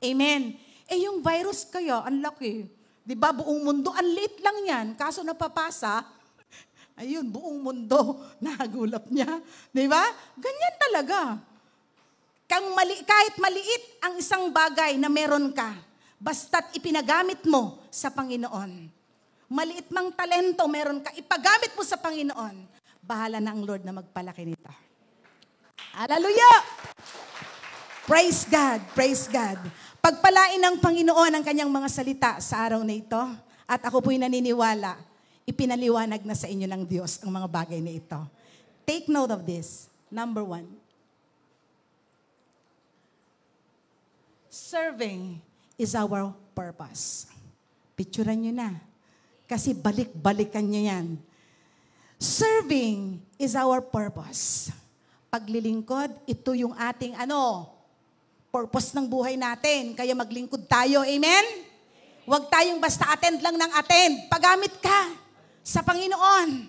[0.00, 0.56] Amen.
[0.88, 2.68] Eh yung virus kaya, ang laki.
[3.00, 3.32] Di ba?
[3.32, 4.86] Buong mundo, ang liit lang yan.
[4.94, 6.04] Kaso napapasa,
[7.00, 9.40] ayun, buong mundo, nagulap niya.
[9.72, 10.04] Di ba?
[10.36, 11.20] Ganyan talaga.
[12.50, 15.70] Kang mali, kahit maliit ang isang bagay na meron ka,
[16.18, 18.90] basta't ipinagamit mo sa Panginoon.
[19.50, 22.66] Maliit mang talento meron ka, ipagamit mo sa Panginoon.
[23.02, 24.89] Bahala na ang Lord na magpalaki nito.
[25.90, 26.58] Hallelujah!
[28.06, 29.58] Praise God, praise God.
[29.98, 33.18] Pagpalain ng Panginoon ang kanyang mga salita sa araw na ito.
[33.70, 34.98] At ako po'y naniniwala,
[35.46, 38.18] ipinaliwanag na sa inyo ng Diyos ang mga bagay na ito.
[38.82, 39.86] Take note of this.
[40.10, 40.66] Number one.
[44.50, 45.38] Serving
[45.78, 47.30] is our purpose.
[47.94, 48.70] Picturean nyo na.
[49.46, 51.14] Kasi balik-balikan niya yan.
[52.18, 54.74] Serving is our purpose.
[55.30, 57.70] Paglilingkod, ito yung ating ano,
[58.50, 59.94] purpose ng buhay natin.
[59.94, 61.06] Kaya maglingkod tayo.
[61.06, 61.44] Amen?
[62.26, 64.26] Huwag tayong basta attend lang ng attend.
[64.26, 65.14] Pagamit ka
[65.62, 66.66] sa Panginoon.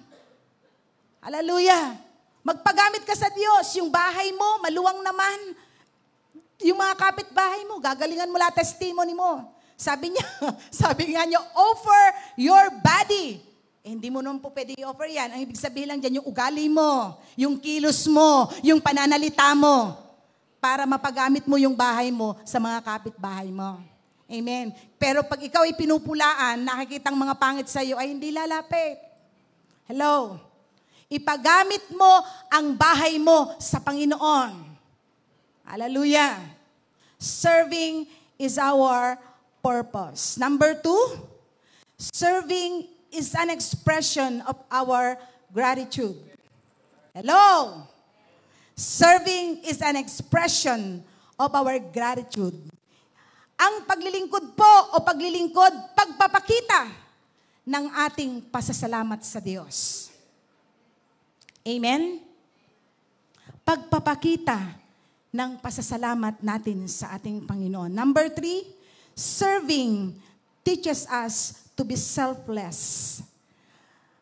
[1.26, 1.98] Hallelujah.
[2.46, 3.66] Magpagamit ka sa Diyos.
[3.82, 5.38] Yung bahay mo, maluwang naman.
[6.62, 9.50] Yung mga kapitbahay mo, gagalingan mo lahat testimony mo.
[9.74, 10.26] Sabi niya,
[10.86, 12.04] sabi nga niya, offer
[12.38, 13.42] your body.
[13.82, 15.34] Eh, hindi mo naman po pwede i-offer yan.
[15.34, 19.98] Ang ibig sabihin lang dyan, yung ugali mo, yung kilos mo, yung pananalita mo,
[20.62, 23.82] para mapagamit mo yung bahay mo sa mga kapitbahay mo.
[24.30, 24.70] Amen.
[25.02, 29.02] Pero pag ikaw ay pinupulaan, nakikitang mga pangit sa iyo, ay hindi lalapit.
[29.90, 30.38] Hello?
[31.10, 34.72] Ipagamit mo ang bahay mo sa Panginoon.
[35.66, 36.38] Hallelujah.
[37.18, 38.06] Serving
[38.38, 39.18] is our
[39.60, 40.38] purpose.
[40.38, 41.18] Number two,
[41.98, 45.20] serving is an expression of our
[45.52, 46.16] gratitude.
[47.12, 47.84] Hello?
[48.74, 51.04] Serving is an expression
[51.36, 52.56] of our gratitude.
[53.62, 56.90] Ang paglilingkod po o paglilingkod, pagpapakita
[57.68, 60.10] ng ating pasasalamat sa Diyos.
[61.62, 62.26] Amen?
[63.62, 64.58] Pagpapakita
[65.30, 67.94] ng pasasalamat natin sa ating Panginoon.
[67.94, 68.66] Number three,
[69.14, 70.18] serving
[70.66, 73.26] teaches us to be selfless.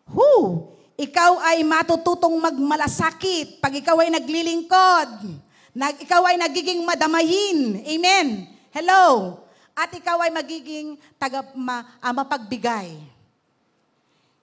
[0.08, 0.64] Who?
[0.96, 5.28] Ikaw ay matututong magmalasakit pag ikaw ay naglilingkod.
[5.76, 7.84] Nag, ikaw ay nagiging madamayin.
[7.84, 8.48] Amen.
[8.72, 9.36] Hello.
[9.76, 12.96] At ikaw ay magiging taga, ma, ah, mapagbigay.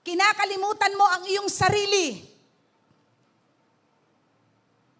[0.05, 2.21] Kinakalimutan mo ang iyong sarili.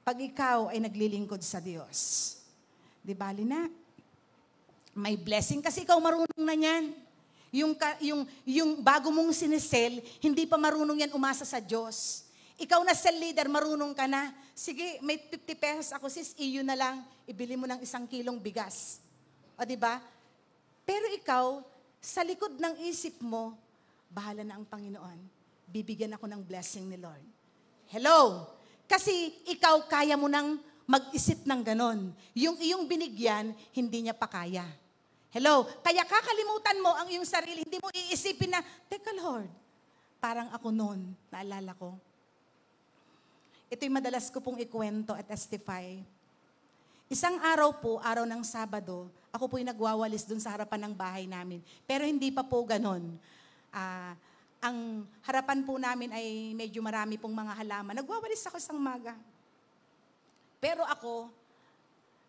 [0.02, 2.34] Pag ikaw ay naglilingkod sa Diyos.
[3.02, 3.66] Di bali na?
[4.98, 7.07] May blessing kasi ikaw marunong na niyan.
[7.52, 12.28] Yung, yung, yung bago mong sinisel, hindi pa marunong yan umasa sa Diyos.
[12.58, 14.34] Ikaw na cell leader, marunong ka na.
[14.58, 18.98] Sige, may 50 pesos ako, sis, iyo na lang, ibili mo ng isang kilong bigas.
[19.54, 20.02] O, ba?
[20.82, 21.62] Pero ikaw,
[22.02, 23.54] sa likod ng isip mo,
[24.10, 25.20] bahala na ang Panginoon.
[25.70, 27.22] Bibigyan ako ng blessing ni Lord.
[27.92, 28.50] Hello?
[28.88, 30.58] Kasi ikaw kaya mo nang
[30.88, 32.16] mag-isip ng ganon.
[32.32, 34.64] Yung iyong binigyan, hindi niya pa kaya.
[35.32, 35.68] Hello?
[35.84, 37.68] Kaya kakalimutan mo ang iyong sarili.
[37.68, 39.52] Hindi mo iisipin na, Teka Lord,
[40.24, 41.96] parang ako noon, naalala ko.
[43.68, 46.00] Ito'y madalas ko pong ikwento at testify.
[47.12, 51.60] Isang araw po, araw ng Sabado, ako po'y nagwawalis dun sa harapan ng bahay namin.
[51.84, 53.20] Pero hindi pa po ganon.
[53.72, 54.16] Ah,
[54.64, 57.96] ang harapan po namin ay medyo marami pong mga halaman.
[58.00, 59.14] Nagwawalis ako sa maga.
[60.58, 61.30] Pero ako,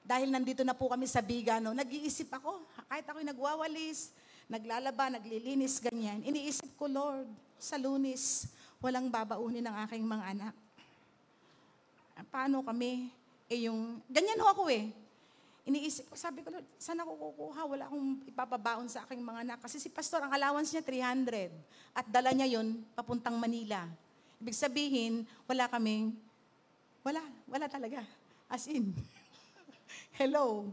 [0.09, 4.09] dahil nandito na po kami sa Bigano, nag-iisip ako, kahit ako'y nagwawalis,
[4.49, 6.25] naglalaba, naglilinis, ganyan.
[6.25, 7.29] Iniisip ko, Lord,
[7.61, 8.49] sa lunis,
[8.81, 10.55] walang babaunin ng aking mga anak.
[12.33, 13.13] Paano kami?
[13.53, 14.89] Eh yung, ganyan ho ako eh.
[15.69, 17.69] Iniisip ko, sabi ko, Lord, saan ako kukuha?
[17.69, 19.59] Wala akong ipapabaon sa aking mga anak.
[19.61, 21.53] Kasi si pastor, ang allowance niya 300.
[21.93, 23.85] At dala niya yon papuntang Manila.
[24.41, 26.17] Ibig sabihin, wala kaming,
[27.05, 28.01] wala, wala talaga.
[28.49, 28.97] As in.
[30.19, 30.69] Hello.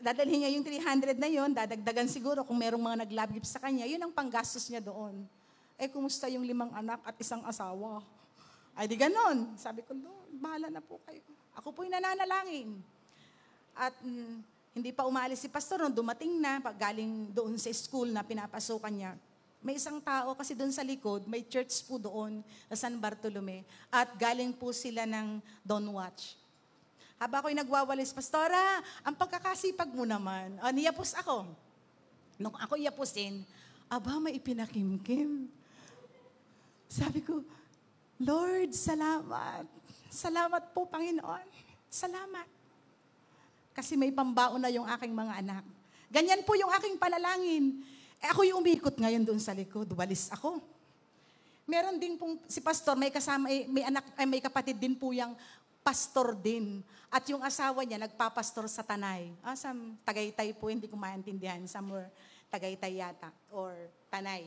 [0.00, 3.84] Dadalhin niya yung 300 na yon, dadagdagan siguro kung merong mga nag-love gift sa kanya,
[3.84, 5.28] yun ang panggastos niya doon.
[5.76, 8.00] Eh, kumusta yung limang anak at isang asawa?
[8.72, 9.52] Ay, di ganon.
[9.60, 11.20] Sabi ko, Lord, bahala na po kayo.
[11.52, 12.80] Ako po'y nananalangin.
[13.76, 14.40] At mm,
[14.72, 18.88] hindi pa umalis si pastor nung dumating na, pag galing doon sa school na pinapasukan
[18.88, 19.12] niya.
[19.60, 22.40] May isang tao kasi doon sa likod, may church po doon
[22.72, 23.68] sa San Bartolome.
[23.92, 26.39] At galing po sila ng Don Watch.
[27.20, 30.56] Haba ako'y nagwawalis, Pastora, ang pagkakasipag mo naman.
[30.64, 31.44] O, niyapos ako.
[32.40, 33.44] Nung ako yapusin,
[33.92, 35.44] aba, may ipinakimkim.
[36.88, 37.44] Sabi ko,
[38.16, 39.68] Lord, salamat.
[40.08, 41.44] Salamat po, Panginoon.
[41.92, 42.48] Salamat
[43.80, 45.64] kasi may pambaon na yung aking mga anak.
[46.10, 47.80] Ganyan po yung aking panalangin.
[48.20, 50.60] Eh ako yung umikot ngayon doon sa likod, walis ako.
[51.64, 55.14] Meron din pong si pastor, may kasama, eh, may anak, ay may kapatid din po
[55.14, 55.32] yung
[55.90, 56.86] pastor din.
[57.10, 59.34] At yung asawa niya, nagpapastor sa Tanay.
[59.42, 59.74] Ah, sa
[60.06, 61.58] Tagaytay po, hindi ko maintindihan.
[61.66, 62.14] Somewhere,
[62.46, 63.74] Tagaytay yata, or
[64.06, 64.46] Tanay.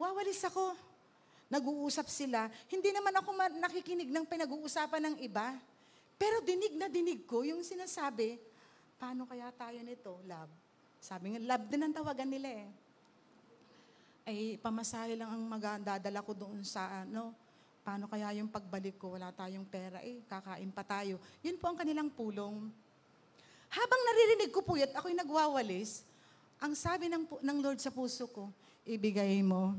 [0.00, 0.72] Wawalis ako.
[1.52, 2.48] Nag-uusap sila.
[2.72, 3.28] Hindi naman ako
[3.60, 5.52] nakikinig ng pinag-uusapan ng iba.
[6.16, 8.40] Pero dinig na dinig ko yung sinasabi,
[8.96, 10.52] paano kaya tayo nito, love?
[10.96, 12.68] Sabi nga, love din ang tawagan nila eh.
[14.24, 17.36] Ay, pamasahe lang ang magdadala ko doon sa ano,
[17.90, 19.18] paano kaya yung pagbalik ko?
[19.18, 21.18] Wala tayong pera eh, kakain pa tayo.
[21.42, 22.70] Yun po ang kanilang pulong.
[23.66, 26.06] Habang naririnig ko po yun, ako'y nagwawalis,
[26.62, 28.46] ang sabi ng, ng Lord sa puso ko,
[28.86, 29.74] ibigay mo.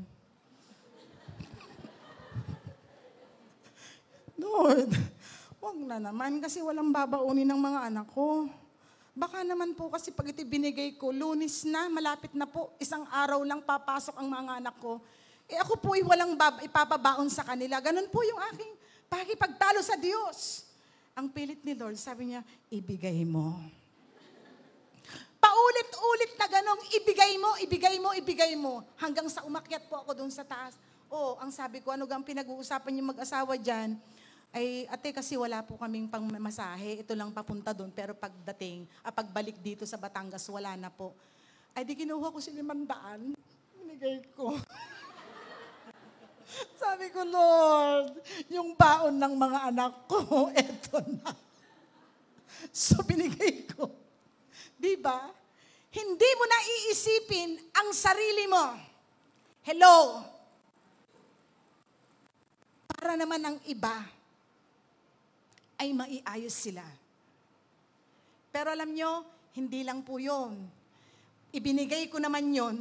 [4.44, 4.92] Lord,
[5.56, 8.44] wag na naman kasi walang babaunin ng mga anak ko.
[9.16, 13.40] Baka naman po kasi pag ito binigay ko, lunis na, malapit na po, isang araw
[13.40, 15.00] lang papasok ang mga anak ko
[15.50, 16.34] eh ako po ay walang
[16.64, 17.80] ipapabaon sa kanila.
[17.82, 18.72] Ganun po yung aking
[19.10, 20.68] pakipagtalo sa Diyos.
[21.12, 22.40] Ang pilit ni Lord, sabi niya,
[22.72, 23.60] ibigay mo.
[25.42, 28.80] Paulit-ulit na ganong, ibigay mo, ibigay mo, ibigay mo.
[28.96, 30.78] Hanggang sa umakyat po ako doon sa taas.
[31.12, 34.00] Oh, ang sabi ko, ano gang pinag-uusapan yung mag-asawa dyan?
[34.52, 37.04] Ay, ate, kasi wala po kaming pangmasahe.
[37.04, 37.92] Ito lang papunta doon.
[37.92, 41.12] Pero pagdating, ah, pagbalik dito sa Batangas, wala na po.
[41.72, 43.32] Ay, di kinuha ko si limandaan.
[43.76, 44.52] Binigay ko.
[46.76, 48.20] Sabi ko, Lord,
[48.52, 51.32] yung baon ng mga anak ko, eto na.
[52.70, 53.90] So, binigay ko.
[54.76, 55.30] Di ba?
[55.92, 58.64] Hindi mo na iisipin ang sarili mo.
[59.62, 60.24] Hello?
[62.88, 63.92] Para naman ang iba
[65.76, 66.86] ay maiayos sila.
[68.52, 70.54] Pero alam nyo, hindi lang po yun.
[71.52, 72.76] Ibinigay ko naman yon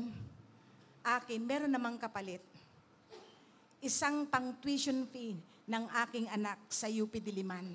[1.03, 2.50] akin, meron namang kapalit.
[3.81, 5.33] Isang pang tuition fee
[5.65, 7.65] ng aking anak sa UP Diliman.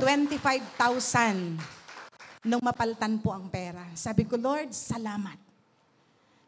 [0.00, 3.84] 25,000 nung mapaltan po ang pera.
[3.92, 5.36] Sabi ko, Lord, salamat.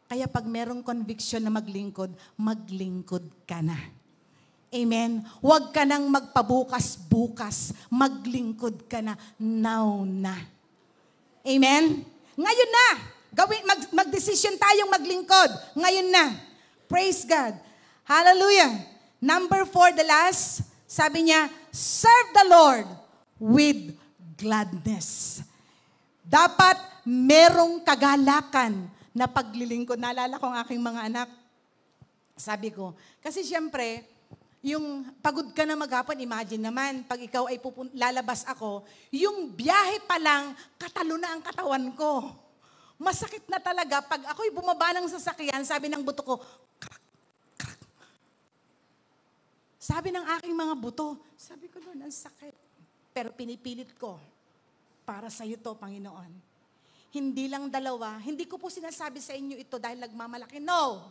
[0.09, 3.77] Kaya pag merong conviction na maglingkod, maglingkod ka na.
[4.73, 5.21] Amen.
[5.37, 7.77] Huwag ka nang magpabukas-bukas.
[7.93, 9.13] Maglingkod ka na.
[9.37, 10.33] Now na.
[11.45, 12.09] Amen?
[12.33, 12.87] Ngayon na.
[13.37, 15.77] Gawin, mag, mag-decision tayong maglingkod.
[15.77, 16.49] Ngayon na.
[16.91, 17.55] Praise God.
[18.03, 18.83] Hallelujah.
[19.23, 22.87] Number four, the last, sabi niya, serve the Lord
[23.39, 23.95] with
[24.35, 25.39] gladness.
[26.27, 26.75] Dapat
[27.07, 29.95] merong kagalakan na paglilingkod.
[29.95, 31.29] Naalala ko ang aking mga anak.
[32.35, 32.91] Sabi ko,
[33.23, 34.03] kasi siyempre,
[34.59, 38.83] yung pagod ka na maghapon, imagine naman, pag ikaw ay pupun- lalabas ako,
[39.15, 42.35] yung biyahe pa lang, katalo na ang katawan ko.
[43.01, 44.05] Masakit na talaga.
[44.05, 46.37] Pag ako'y bumaba ng sasakyan, sabi ng buto ko,
[46.77, 47.01] "Krak,
[47.57, 47.81] krak."
[49.81, 52.53] Sabi ng aking mga buto, sabi ko doon, ang sakit.
[53.09, 54.21] Pero pinipilit ko,
[55.01, 56.29] para sa iyo to, Panginoon.
[57.11, 60.61] Hindi lang dalawa, hindi ko po sinasabi sa inyo ito dahil nagmamalaki.
[60.61, 61.09] No!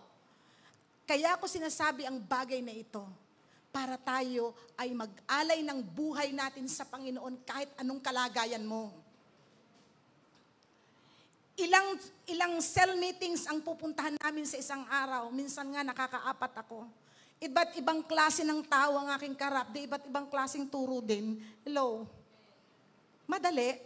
[1.05, 3.03] Kaya ako sinasabi ang bagay na ito
[3.75, 8.95] para tayo ay mag-alay ng buhay natin sa Panginoon kahit anong kalagayan mo.
[11.61, 15.29] Ilang ilang cell meetings ang pupuntahan namin sa isang araw.
[15.29, 16.89] Minsan nga nakakaapat ako.
[17.41, 19.69] Iba't ibang klase ng tao ang aking karap.
[19.69, 21.37] Di iba't ibang klaseng turo din.
[21.65, 22.09] Hello?
[23.29, 23.77] Madali.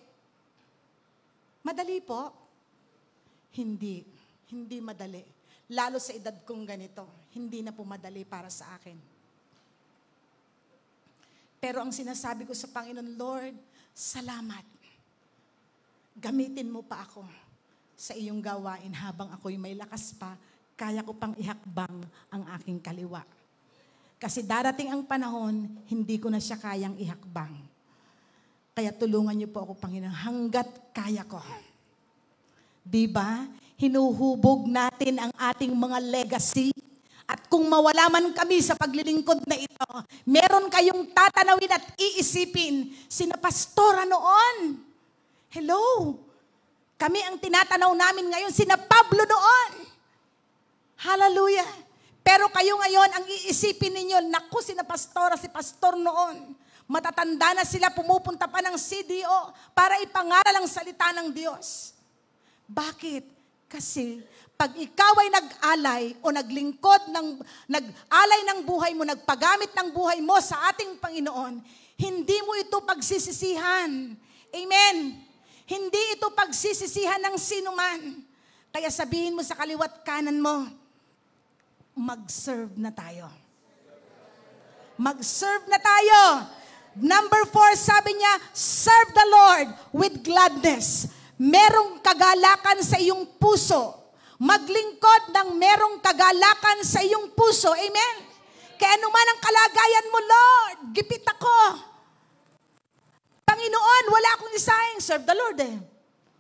[1.67, 2.31] Madali po.
[3.59, 4.07] Hindi.
[4.55, 5.23] Hindi madali.
[5.75, 7.27] Lalo sa edad kong ganito.
[7.35, 8.99] Hindi na po madali para sa akin.
[11.59, 13.57] Pero ang sinasabi ko sa Panginoon, Lord,
[13.91, 14.67] salamat.
[16.15, 17.44] Gamitin mo pa ako
[17.95, 20.35] sa iyong gawain habang ako'y may lakas pa,
[20.75, 23.23] kaya ko pang ihakbang ang aking kaliwa.
[24.19, 27.55] Kasi darating ang panahon, hindi ko na siya kayang ihakbang.
[28.75, 31.39] Kaya tulungan niyo po ako, Panginoon, hanggat kaya ko.
[32.83, 33.47] Di ba?
[33.79, 36.75] Hinuhubog natin ang ating mga legacy.
[37.25, 39.89] At kung mawala man kami sa paglilingkod na ito,
[40.27, 44.83] meron kayong tatanawin at iisipin, sina pastora noon.
[45.53, 46.19] Hello?
[47.05, 49.85] Kami ang tinatanaw namin ngayon, sina Pablo noon.
[50.97, 51.69] Hallelujah.
[52.25, 56.57] Pero kayo ngayon, ang iisipin ninyo, naku, sina pastora, si pastor noon.
[56.89, 61.93] Matatanda na sila, pumupunta pa ng CDO para ipangaral ang salita ng Diyos.
[62.65, 63.29] Bakit?
[63.69, 64.25] Kasi
[64.57, 70.41] pag ikaw ay nag-alay o naglingkod ng nag-alay ng buhay mo, nagpagamit ng buhay mo
[70.41, 71.61] sa ating Panginoon,
[72.01, 74.17] hindi mo ito pagsisisihan.
[74.57, 75.24] Amen.
[75.65, 78.21] Hindi ito pagsisisihan ng sinuman.
[78.69, 80.69] Kaya sabihin mo sa kaliwat kanan mo,
[81.97, 83.31] mag-serve na tayo.
[85.01, 86.21] Mag-serve na tayo.
[86.95, 91.11] Number four, sabi niya, serve the Lord with gladness.
[91.35, 93.95] Merong kagalakan sa iyong puso.
[94.39, 97.73] Maglingkod ng merong kagalakan sa iyong puso.
[97.73, 98.17] Amen?
[98.75, 101.94] Kaya anuman ang kalagayan mo, Lord, gipit ako.
[103.55, 104.99] Panginoon, wala akong design.
[104.99, 105.79] Serve the Lord eh.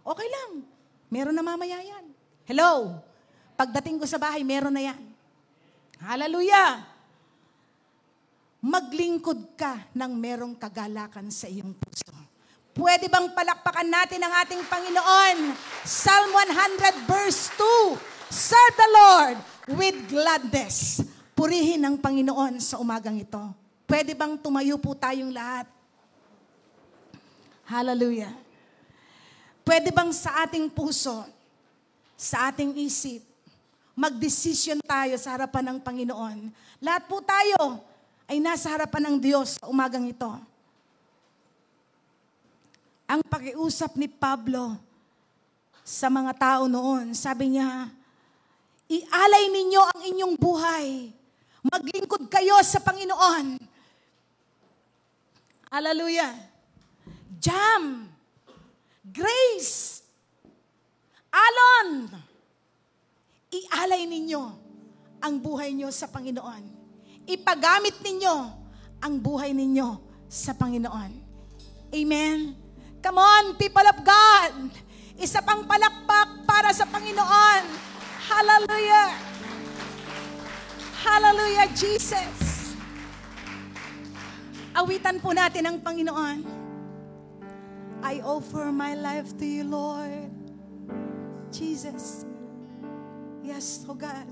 [0.02, 0.66] Okay lang.
[1.06, 2.10] Meron na mamaya yan.
[2.42, 2.98] Hello.
[3.54, 4.98] Pagdating ko sa bahay, meron na yan.
[6.02, 6.82] Hallelujah.
[8.58, 12.10] Maglingkod ka ng merong kagalakan sa iyong puso.
[12.74, 15.54] Pwede bang palakpakan natin ang ating Panginoon?
[15.86, 17.94] Psalm 100 verse 2.
[18.26, 19.36] Serve the Lord
[19.78, 21.06] with gladness.
[21.38, 23.54] Purihin ang Panginoon sa umagang ito.
[23.86, 25.70] Pwede bang tumayo po tayong lahat
[27.64, 28.32] Hallelujah.
[29.64, 31.24] Pwede bang sa ating puso,
[32.20, 33.24] sa ating isip,
[33.96, 36.52] magdesisyon tayo sa harapan ng Panginoon.
[36.84, 37.80] Lahat po tayo
[38.28, 40.28] ay nasa harapan ng Diyos sa umagang ito.
[43.08, 44.76] Ang pakiusap ni Pablo
[45.84, 47.88] sa mga tao noon, sabi niya,
[48.88, 51.08] ialay ninyo ang inyong buhay.
[51.64, 53.56] Maglingkod kayo sa Panginoon.
[55.72, 56.53] Hallelujah.
[57.40, 58.10] Jam,
[59.04, 60.02] Grace,
[61.34, 62.06] Alon,
[63.50, 64.42] ialay ninyo
[65.18, 66.62] ang buhay nyo sa Panginoon.
[67.26, 68.36] Ipagamit ninyo
[69.02, 69.98] ang buhay ninyo
[70.30, 71.12] sa Panginoon.
[71.90, 72.54] Amen?
[73.02, 74.70] Come on, people of God!
[75.18, 77.62] Isa pang palakpak para sa Panginoon.
[78.24, 79.10] Hallelujah!
[81.04, 82.72] Hallelujah, Jesus!
[84.74, 86.63] Awitan po natin ang Panginoon.
[88.04, 90.30] I offer my life to you, Lord.
[91.50, 92.26] Jesus.
[93.42, 94.26] Yes, oh God.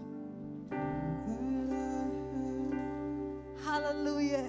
[3.64, 4.44] Hallelujah.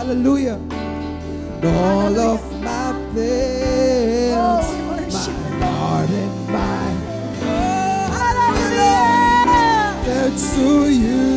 [0.00, 0.54] Hallelujah.
[0.54, 4.64] And all of my things, oh,
[5.12, 6.98] my heart and mind,
[7.42, 10.00] oh, Hallelujah.
[10.06, 11.29] That's to you.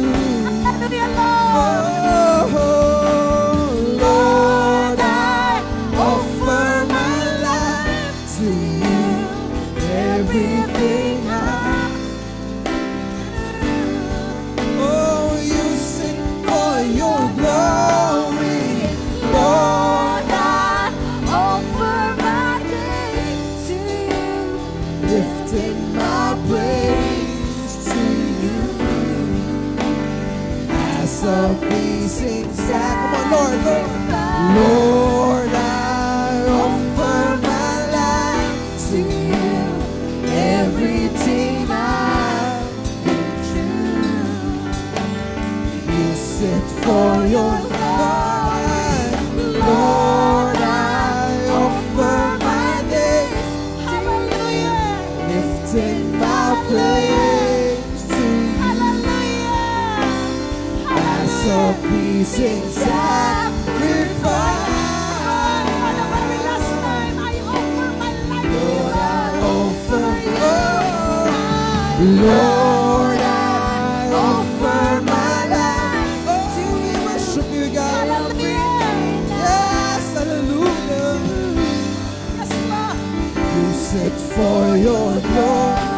[83.96, 85.94] it for your glory.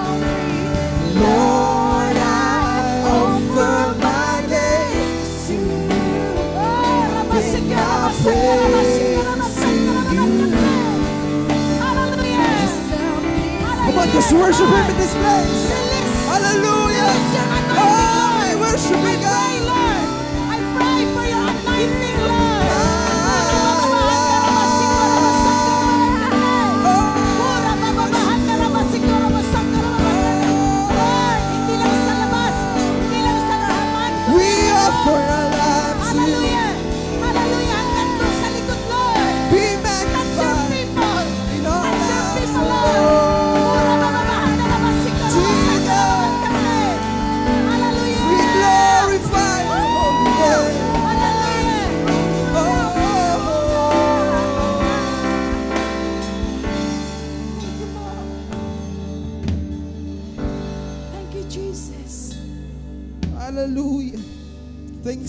[1.15, 3.07] Lord, I
[3.99, 6.35] my days to you.
[13.85, 15.69] Come on, just worship Him in this place.
[16.27, 17.54] Hallelujah.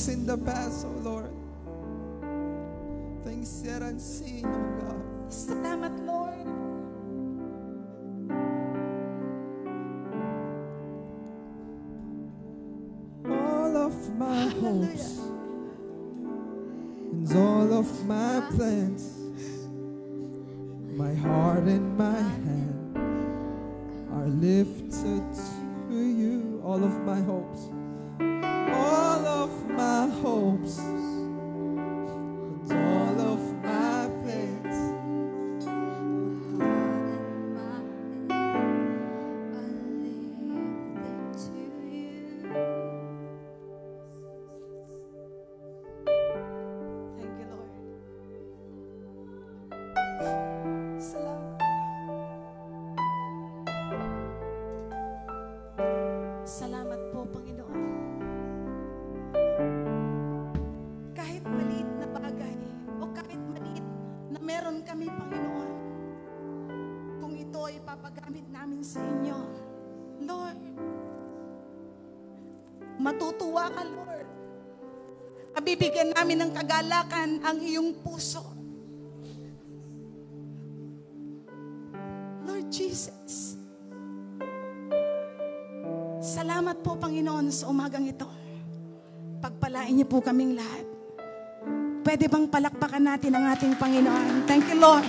[0.07, 1.33] Things in the past, oh Lord.
[3.25, 5.03] Things yet unseen, oh God.
[5.29, 6.47] Salamat, Lord.
[13.27, 14.87] All of my Hallelujah.
[14.87, 15.19] hopes
[17.11, 19.19] and all of my plans,
[20.95, 22.97] my heart and my hand
[24.13, 25.25] are lifted
[25.91, 26.63] to you.
[26.65, 27.71] All of my hopes,
[77.47, 78.43] ang iyong puso.
[82.43, 83.55] Lord Jesus,
[86.19, 88.27] salamat po Panginoon sa umagang ito.
[89.39, 90.87] Pagpalain niyo po kaming lahat.
[92.03, 94.47] Pwede bang palakpakan natin ang ating Panginoon?
[94.51, 95.07] Thank you, Lord.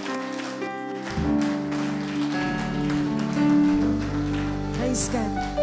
[4.78, 5.57] Praise God.